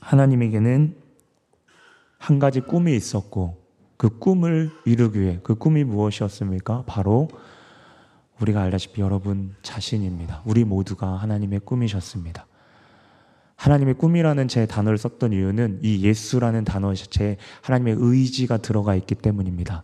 하나님에게는 0.07 0.95
한 2.19 2.39
가지 2.39 2.61
꿈이 2.61 2.95
있었고 2.95 3.61
그 3.97 4.19
꿈을 4.19 4.71
이루기 4.85 5.21
위해 5.21 5.41
그 5.43 5.57
꿈이 5.57 5.83
무엇이었습니까? 5.83 6.85
바로 6.87 7.29
우리가 8.41 8.63
알다시피 8.63 9.01
여러분 9.01 9.57
자신입니다. 9.63 10.43
우리 10.45 10.65
모두가 10.65 11.17
하나님의 11.17 11.61
꿈이셨습니다. 11.65 12.47
하나님의 13.57 13.95
꿈이라는 13.95 14.49
제 14.49 14.67
단어를 14.67 14.97
썼던 14.99 15.33
이유는 15.33 15.81
이 15.83 16.05
예수라는 16.05 16.65
단어 16.65 16.95
제 16.95 17.37
하나님의 17.63 17.97
의지가 17.99 18.59
들어가 18.59 18.95
있기 18.95 19.17
때문입니다. 19.17 19.83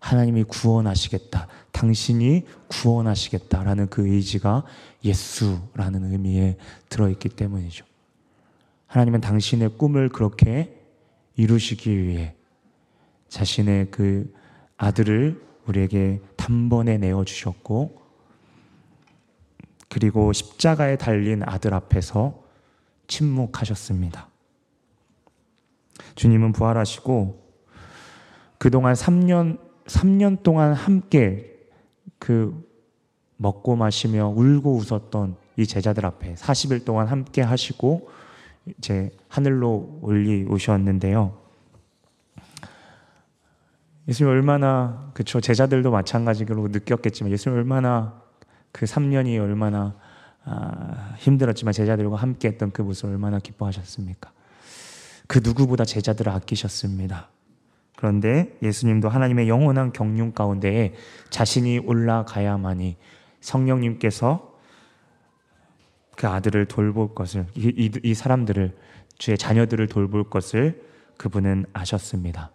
하나님이 0.00 0.42
구원하시겠다. 0.44 1.46
당신이 1.70 2.46
구원하시겠다라는 2.68 3.90
그 3.90 4.08
의지가 4.08 4.64
예수라는 5.04 6.10
의미에 6.10 6.56
들어있기 6.88 7.28
때문이죠. 7.28 7.91
하나님은 8.92 9.22
당신의 9.22 9.78
꿈을 9.78 10.10
그렇게 10.10 10.78
이루시기 11.36 11.96
위해 12.04 12.34
자신의 13.30 13.90
그 13.90 14.30
아들을 14.76 15.42
우리에게 15.66 16.20
단번에 16.36 16.98
내어 16.98 17.24
주셨고, 17.24 18.02
그리고 19.88 20.34
십자가에 20.34 20.96
달린 20.96 21.42
아들 21.42 21.72
앞에서 21.72 22.44
침묵하셨습니다. 23.06 24.28
주님은 26.14 26.52
부활하시고, 26.52 27.42
그동안 28.58 28.92
3년 28.92 29.58
3년 29.86 30.42
동안 30.42 30.74
함께 30.74 31.66
그 32.18 32.62
먹고 33.38 33.74
마시며 33.76 34.28
울고 34.36 34.76
웃었던 34.76 35.36
이 35.56 35.66
제자들 35.66 36.04
앞에 36.04 36.34
40일 36.34 36.84
동안 36.84 37.06
함께 37.06 37.40
하시고 37.40 38.10
이제 38.66 39.10
하늘로 39.28 39.98
올리 40.02 40.44
오셨는데요. 40.44 41.36
예수님 44.08 44.30
얼마나 44.30 45.10
그쵸 45.14 45.40
제자들도 45.40 45.90
마찬가지로 45.90 46.68
느꼈겠지만 46.68 47.32
예수님 47.32 47.58
얼마나 47.58 48.20
그 48.72 48.86
3년이 48.86 49.40
얼마나 49.40 49.94
아, 50.44 51.14
힘들었지만 51.18 51.72
제자들과 51.72 52.16
함께했던 52.16 52.72
그 52.72 52.82
모습 52.82 53.06
얼마나 53.06 53.38
기뻐하셨습니까? 53.38 54.32
그 55.28 55.40
누구보다 55.42 55.84
제자들을 55.84 56.32
아끼셨습니다. 56.32 57.28
그런데 57.96 58.58
예수님도 58.60 59.08
하나님의 59.08 59.48
영원한 59.48 59.92
경륜 59.92 60.34
가운데에 60.34 60.94
자신이 61.30 61.78
올라가야만이 61.78 62.96
성령님께서 63.40 64.51
그 66.16 66.28
아들을 66.28 66.66
돌볼 66.66 67.14
것을 67.14 67.46
이, 67.54 67.72
이, 67.76 67.90
이 68.02 68.14
사람들을 68.14 68.76
주의 69.18 69.38
자녀들을 69.38 69.86
돌볼 69.88 70.30
것을 70.30 70.82
그분은 71.16 71.66
아셨습니다. 71.72 72.50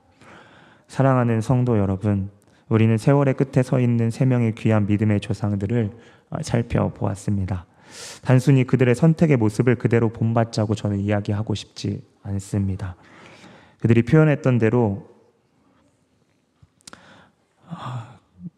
사랑하는 0.88 1.42
성도 1.42 1.78
여러분, 1.78 2.30
우리는 2.70 2.98
세월의 2.98 3.36
끝에 3.36 3.64
서 3.64 3.80
있는 3.80 4.10
세 4.10 4.26
명의 4.26 4.54
귀한 4.56 4.88
믿음의 4.88 5.22
조상들을 5.22 5.92
살펴보았습니다. 6.42 7.66
단순히 8.22 8.66
그들의 8.66 8.94
선택의 8.96 9.38
모습을 9.38 9.76
그대로 9.76 10.10
본받자고 10.10 10.76
저는 10.76 11.00
이야기하고 11.00 11.56
싶지 11.56 12.04
않습니다. 12.24 12.96
그들이 13.80 14.04
표현했던 14.04 14.58
대로 14.58 15.08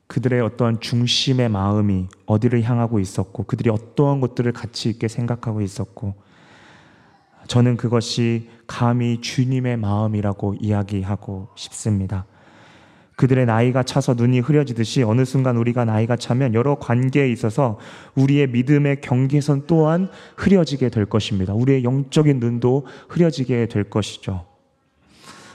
그들의 0.09 0.41
어떠한 0.41 0.79
중심의 0.79 1.49
마음이 1.49 2.07
어디를 2.25 2.63
향하고 2.63 2.99
있었고 2.99 3.43
그들이 3.43 3.69
어떠한 3.69 4.19
것들을 4.21 4.51
가치 4.53 4.89
있게 4.89 5.07
생각하고 5.07 5.61
있었고 5.61 6.15
저는 7.47 7.77
그것이 7.77 8.49
감히 8.65 9.21
주님의 9.21 9.77
마음이라고 9.77 10.55
이야기하고 10.59 11.49
싶습니다. 11.55 12.25
그들의 13.17 13.45
나이가 13.45 13.83
차서 13.83 14.15
눈이 14.15 14.39
흐려지듯이 14.39 15.03
어느 15.03 15.25
순간 15.25 15.57
우리가 15.57 15.85
나이가 15.85 16.15
차면 16.15 16.55
여러 16.55 16.79
관계에 16.79 17.29
있어서 17.31 17.77
우리의 18.15 18.47
믿음의 18.47 19.01
경계선 19.01 19.67
또한 19.67 20.09
흐려지게 20.37 20.89
될 20.89 21.05
것입니다. 21.05 21.53
우리의 21.53 21.83
영적인 21.83 22.39
눈도 22.39 22.87
흐려지게 23.09 23.67
될 23.67 23.83
것이죠. 23.83 24.45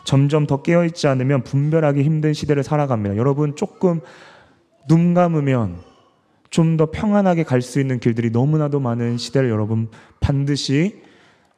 점점 0.05 0.47
더 0.47 0.63
깨어있지 0.63 1.09
않으면 1.09 1.43
분별하기 1.43 2.03
힘든 2.03 2.35
시대를 2.35 2.63
살아갑니다. 2.63 3.17
여러분 3.17 3.57
조금 3.57 4.01
눈 4.89 5.15
감으면 5.15 5.95
좀 6.51 6.77
더 6.77 6.91
평안하게 6.91 7.43
갈 7.43 7.63
수 7.63 7.81
있는 7.81 7.99
길들이 7.99 8.31
너무나도 8.31 8.79
많은 8.79 9.19
시대를 9.19 9.51
여러분 9.51 9.89
반드시 10.21 11.03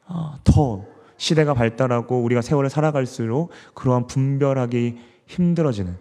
어, 0.07 0.37
더 0.43 0.87
시대가 1.19 1.53
발달하고 1.53 2.23
우리가 2.23 2.41
세월을 2.41 2.71
살아갈수록 2.71 3.51
그러한 3.75 4.07
분별하기 4.07 4.99
힘들어지는 5.27 5.97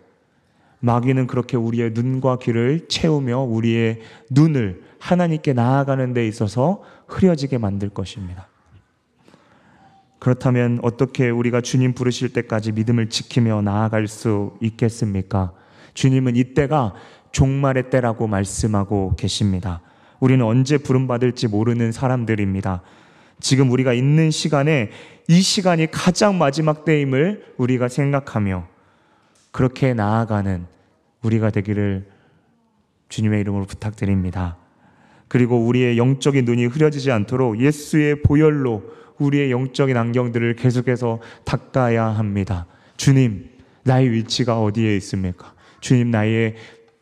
마귀는 0.79 1.27
그렇게 1.27 1.57
우리의 1.57 1.91
눈과 1.91 2.37
귀를 2.39 2.87
채우며 2.87 3.39
우리의 3.39 4.01
눈을 4.29 4.83
하나님께 4.99 5.53
나아가는 5.53 6.13
데 6.13 6.27
있어서 6.27 6.83
흐려지게 7.07 7.57
만들 7.57 7.89
것입니다. 7.89 8.47
그렇다면 10.19 10.79
어떻게 10.83 11.29
우리가 11.29 11.61
주님 11.61 11.93
부르실 11.93 12.33
때까지 12.33 12.71
믿음을 12.71 13.09
지키며 13.09 13.61
나아갈 13.61 14.07
수 14.07 14.53
있겠습니까? 14.61 15.53
주님은 15.95 16.35
이때가 16.35 16.93
종말의 17.35 17.89
때라고 17.89 18.27
말씀하고 18.27 19.13
계십니다. 19.17 19.81
우리는 20.21 20.43
언제 20.45 20.77
부름받을지 20.77 21.49
모르는 21.49 21.91
사람들입니다. 21.91 22.81
지금 23.41 23.71
우리가 23.71 23.91
있는 23.91 24.31
시간에 24.31 24.89
이 25.27 25.41
시간이 25.41 25.91
가장 25.91 26.37
마지막 26.37 26.85
때임을 26.85 27.55
우리가 27.57 27.89
생각하며 27.89 28.65
그렇게 29.51 29.93
나아가는 29.93 30.65
우리가 31.23 31.49
되기를 31.49 32.07
주님의 33.09 33.41
이름으로 33.41 33.65
부탁드립니다. 33.65 34.55
그리고 35.27 35.59
우리의 35.59 35.97
영적인 35.97 36.45
눈이 36.45 36.67
흐려지지 36.67 37.11
않도록 37.11 37.59
예수의 37.59 38.21
보혈로 38.21 38.81
우리의 39.19 39.51
영적인 39.51 39.97
안경들을 39.97 40.55
계속해서 40.55 41.19
닦아야 41.43 42.05
합니다. 42.05 42.65
주님, 42.95 43.49
나의 43.83 44.09
위치가 44.11 44.61
어디에 44.61 44.95
있습니까? 44.95 45.53
주님, 45.81 46.11
나의 46.11 46.55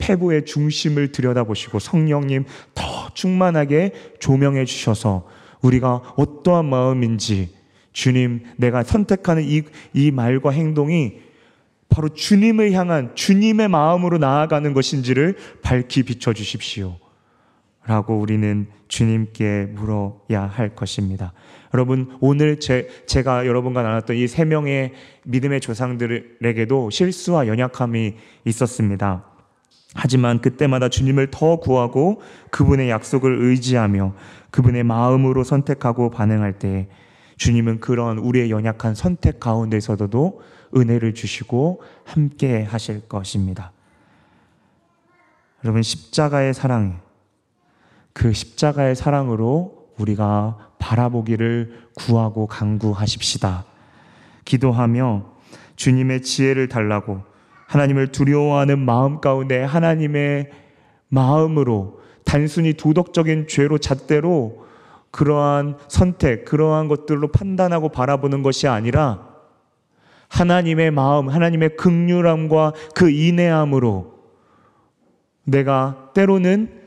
폐부의 0.04 0.46
중심을 0.46 1.12
들여다보시고 1.14 1.80
성령님 1.80 2.44
더 2.76 2.84
충만하게 3.14 3.94
조명해 4.20 4.66
주셔서 4.66 5.28
우리가 5.62 6.14
어떠한 6.18 6.66
마음인지 6.66 7.50
주님, 7.94 8.42
내가 8.58 8.84
선택하는 8.84 9.44
이, 9.44 9.62
이 9.94 10.12
말과 10.12 10.50
행동이 10.50 11.22
바로 11.88 12.10
주님을 12.10 12.74
향한 12.74 13.16
주님의 13.16 13.68
마음으로 13.70 14.18
나아가는 14.18 14.74
것인지를 14.74 15.38
밝히 15.62 16.04
비춰 16.04 16.34
주십시오. 16.34 16.98
라고 17.86 18.18
우리는 18.18 18.68
주님께 18.88 19.68
물어야 19.74 20.48
할 20.48 20.76
것입니다. 20.76 21.34
여러분, 21.74 22.18
오늘 22.20 22.60
제, 22.60 22.90
제가 23.08 23.46
여러분과 23.46 23.84
나눴던 23.84 24.16
이 24.16 24.28
세 24.28 24.46
명의 24.46 24.94
믿음의 25.26 25.62
조상들에게도 25.62 26.90
실수와 26.90 27.48
연약함이 27.48 28.16
있었습니다. 28.46 29.33
하지만 29.94 30.42
그때마다 30.42 30.90
주님을 30.90 31.30
더 31.32 31.58
구하고 31.58 32.22
그분의 32.50 32.90
약속을 32.90 33.38
의지하며 33.42 34.14
그분의 34.52 34.84
마음으로 34.84 35.44
선택하고 35.44 36.10
반응할 36.10 36.60
때 36.60 36.88
주님은 37.38 37.80
그런 37.80 38.18
우리의 38.18 38.52
연약한 38.52 38.96
선택 38.96 39.40
가운데서도 39.40 40.42
은혜를 40.76 41.14
주시고 41.14 41.82
함께 42.06 42.64
하실 42.64 43.08
것입니다. 43.08 43.72
여러분, 45.64 45.82
십자가의 45.82 46.54
사랑, 46.54 47.02
그 48.12 48.34
십자가의 48.34 48.96
사랑으로 48.96 49.88
우리가 49.98 50.72
바라보기를 50.80 51.88
구하고 51.96 52.48
강구하십시다. 52.48 53.66
기도하며 54.46 55.26
주님의 55.76 56.22
지혜를 56.22 56.68
달라고 56.68 57.22
하나님을 57.68 58.12
두려워하는 58.12 58.80
마음 58.80 59.22
가운데 59.22 59.64
하나님의 59.64 60.50
마음으로 61.10 62.02
단순히 62.26 62.74
도덕적인 62.74 63.48
죄로 63.48 63.78
잣대로 63.78 64.66
그러한 65.12 65.78
선택, 65.88 66.46
그러한 66.46 66.88
것들로 66.88 67.28
판단하고 67.32 67.90
바라보는 67.90 68.42
것이 68.42 68.68
아니라 68.68 69.28
하나님의 70.30 70.90
마음, 70.92 71.30
하나님의 71.30 71.76
극률함과 71.78 72.74
그 72.96 73.12
인내함으로 73.12 74.14
내가 75.44 76.10
때로는 76.16 76.82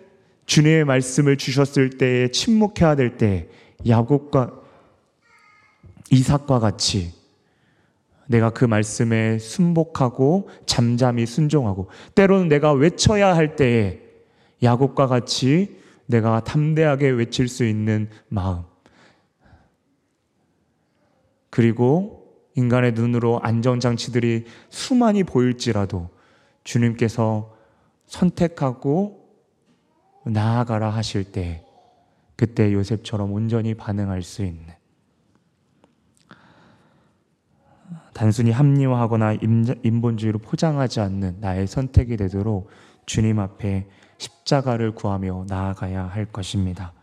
주님의 0.47 0.85
말씀을 0.85 1.37
주셨을 1.37 1.91
때에 1.91 2.29
침묵해야 2.29 2.97
될 2.97 3.17
때 3.17 3.49
야곱과 3.87 4.53
이삭과 6.11 6.59
같이 6.59 7.13
내가 8.27 8.51
그 8.51 8.65
말씀에 8.65 9.39
순복하고 9.39 10.49
잠잠히 10.67 11.27
순종하고 11.27 11.89
때로는 12.15 12.49
내가 12.49 12.73
외쳐야 12.73 13.35
할 13.35 13.57
때에 13.57 14.01
야곱과 14.63 15.07
같이 15.07 15.77
내가 16.07 16.41
담대하게 16.41 17.11
외칠 17.11 17.49
수 17.49 17.65
있는 17.65 18.09
마음. 18.29 18.63
그리고 21.51 22.27
인간의 22.55 22.93
눈으로 22.93 23.41
안전장치들이 23.43 24.45
수많이 24.71 25.25
보일지라도 25.25 26.11
주님께서 26.65 27.55
선택하고 28.07 29.27
나아가라 30.25 30.91
하실 30.91 31.25
때 31.25 31.65
그때 32.35 32.73
요셉처럼 32.73 33.33
온전히 33.33 33.75
반응할 33.75 34.23
수 34.23 34.45
있는 34.45 34.76
단순히 38.17 38.51
합리화하거나 38.51 39.37
인본주의로 39.83 40.39
포장하지 40.39 41.01
않는 41.01 41.37
나의 41.41 41.67
선택이 41.67 42.17
되도록 42.17 42.71
주님 43.05 43.39
앞에 43.39 43.87
십자가를 44.17 44.95
구하며 44.95 45.45
나아가야 45.51 46.07
할 46.07 46.25
것입니다. 46.25 46.95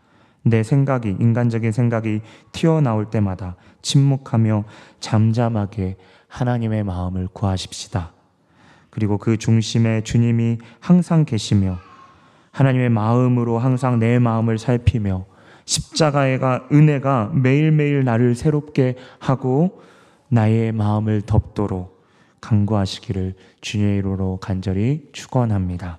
내 0.42 0.64
생각이, 0.64 1.16
인간적인 1.20 1.70
생각이 1.70 2.20
튀어나올 2.50 3.10
때마다 3.10 3.54
침묵하며 3.80 4.64
잠잠하게 4.98 5.98
하나님의 6.26 6.82
마음을 6.82 7.28
구하십시다. 7.32 8.10
그리고 8.90 9.16
그 9.16 9.36
중심에 9.36 10.02
주님이 10.02 10.58
항상 10.80 11.24
계시며 11.24 11.78
하나님의 12.50 12.88
마음으로 12.90 13.60
항상 13.60 14.00
내 14.00 14.18
마음을 14.18 14.58
살피며 14.58 15.26
십자가의가 15.64 16.66
은혜가 16.72 17.30
매일매일 17.34 18.02
나를 18.02 18.34
새롭게 18.34 18.96
하고 19.20 19.80
나의 20.28 20.72
마음을 20.72 21.22
덮도록 21.22 22.04
강구하시기를 22.40 23.34
주님의 23.60 23.98
이름으로 23.98 24.38
간절히 24.40 25.08
축원합니다. 25.12 25.98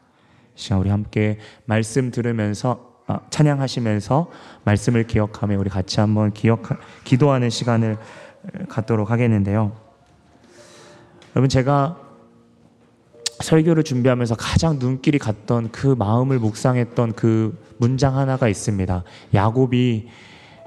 시간 0.55 0.79
우리 0.79 0.89
함께 0.89 1.39
말씀 1.65 2.11
들으면서 2.11 2.95
아, 3.07 3.19
찬양하시면서 3.29 4.31
말씀을 4.63 5.05
기억하며 5.05 5.59
우리 5.59 5.69
같이 5.69 5.99
한번 5.99 6.31
기억 6.31 6.63
기도하는 7.03 7.49
시간을 7.49 7.97
갖도록 8.67 9.11
하겠는데요. 9.11 9.75
여러분 11.35 11.49
제가 11.49 11.99
설교를 13.43 13.83
준비하면서 13.83 14.35
가장 14.35 14.79
눈길이 14.79 15.19
갔던 15.19 15.71
그 15.71 15.87
마음을 15.87 16.39
묵상했던 16.39 17.13
그 17.13 17.61
문장 17.77 18.17
하나가 18.17 18.47
있습니다. 18.47 19.03
야곱이 19.33 20.07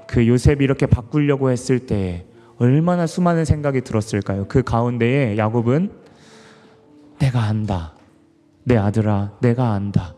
그 0.07 0.27
요셉이 0.27 0.63
이렇게 0.63 0.85
바꾸려고 0.85 1.49
했을 1.49 1.87
때 1.87 2.25
얼마나 2.59 3.07
수많은 3.07 3.45
생각이 3.45 3.81
들었을까요? 3.81 4.45
그 4.47 4.61
가운데에 4.61 5.37
야곱은 5.37 5.91
내가 7.19 7.43
안다. 7.43 7.93
내 8.65 8.77
아들아, 8.77 9.31
내가 9.39 9.71
안다. 9.71 10.13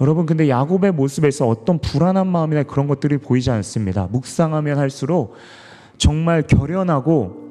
여러분, 0.00 0.26
근데 0.26 0.48
야곱의 0.48 0.92
모습에서 0.92 1.46
어떤 1.48 1.78
불안한 1.78 2.26
마음이나 2.26 2.64
그런 2.64 2.88
것들이 2.88 3.18
보이지 3.18 3.50
않습니다. 3.50 4.08
묵상하면 4.10 4.76
할수록 4.76 5.34
정말 5.96 6.42
결연하고 6.42 7.44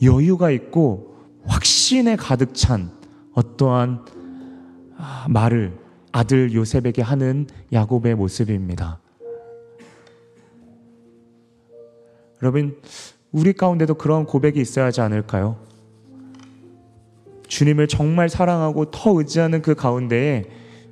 여유가 0.00 0.50
있고 0.52 1.16
확신에 1.44 2.14
가득 2.14 2.54
찬 2.54 2.90
어떠한 3.34 4.04
아, 4.96 5.26
말을 5.28 5.76
아들 6.12 6.54
요셉에게 6.54 7.02
하는 7.02 7.48
야곱의 7.72 8.14
모습입니다. 8.14 9.01
여러분, 12.42 12.76
우리 13.30 13.52
가운데도 13.52 13.94
그런 13.94 14.26
고백이 14.26 14.60
있어야 14.60 14.86
하지 14.86 15.00
않을까요? 15.00 15.56
주님을 17.46 17.86
정말 17.86 18.28
사랑하고 18.28 18.90
더 18.90 19.18
의지하는 19.18 19.62
그 19.62 19.74
가운데에 19.74 20.44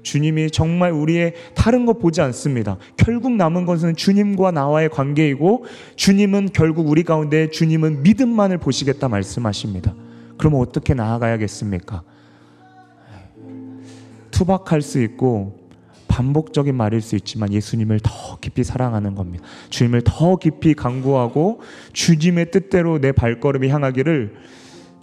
주님이 0.03 0.51
정말 0.51 0.93
우리의 0.93 1.35
다른 1.55 1.87
것 1.87 1.99
보지 1.99 2.21
않습니다. 2.23 2.79
결국 2.97 3.33
남은 3.33 3.67
것은 3.67 3.97
주님과 3.97 4.51
나와의 4.51 4.89
관계이고 4.89 5.65
주님은 5.97 6.51
결국 6.55 6.89
우리 6.89 7.03
가운데 7.03 7.51
주님은 7.51 8.03
믿음만을 8.03 8.59
보시겠다 8.59 9.09
말씀하십니다. 9.09 9.95
그러면 10.39 10.61
어떻게 10.61 10.95
나아가야겠습니까? 10.95 12.03
투박할 14.31 14.81
수 14.81 15.03
있고 15.03 15.60
반복적인 16.11 16.75
말일 16.75 17.01
수 17.01 17.15
있지만 17.15 17.53
예수님을 17.53 18.01
더 18.03 18.37
깊이 18.41 18.65
사랑하는 18.65 19.15
겁니다. 19.15 19.45
주님을 19.71 20.03
더 20.05 20.37
깊이 20.37 20.75
강구하고 20.75 21.61
주님의 21.93 22.51
뜻대로 22.51 22.99
내 22.99 23.13
발걸음이 23.13 23.69
향하기를 23.69 24.35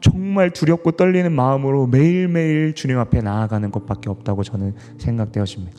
정말 0.01 0.51
두렵고 0.51 0.91
떨리는 0.91 1.31
마음으로 1.31 1.87
매일매일 1.87 2.73
주님 2.75 2.99
앞에 2.99 3.21
나아가는 3.21 3.71
것밖에 3.71 4.09
없다고 4.09 4.43
저는 4.43 4.75
생각되었습니다. 4.97 5.77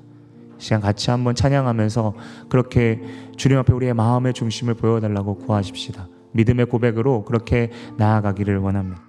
시간 0.56 0.80
같이 0.80 1.10
한번 1.10 1.34
찬양하면서 1.34 2.14
그렇게 2.48 3.00
주님 3.36 3.58
앞에 3.58 3.72
우리의 3.72 3.94
마음의 3.94 4.32
중심을 4.32 4.74
보여달라고 4.74 5.36
구하십시다. 5.36 6.08
믿음의 6.32 6.66
고백으로 6.66 7.24
그렇게 7.24 7.70
나아가기를 7.96 8.58
원합니다. 8.58 9.07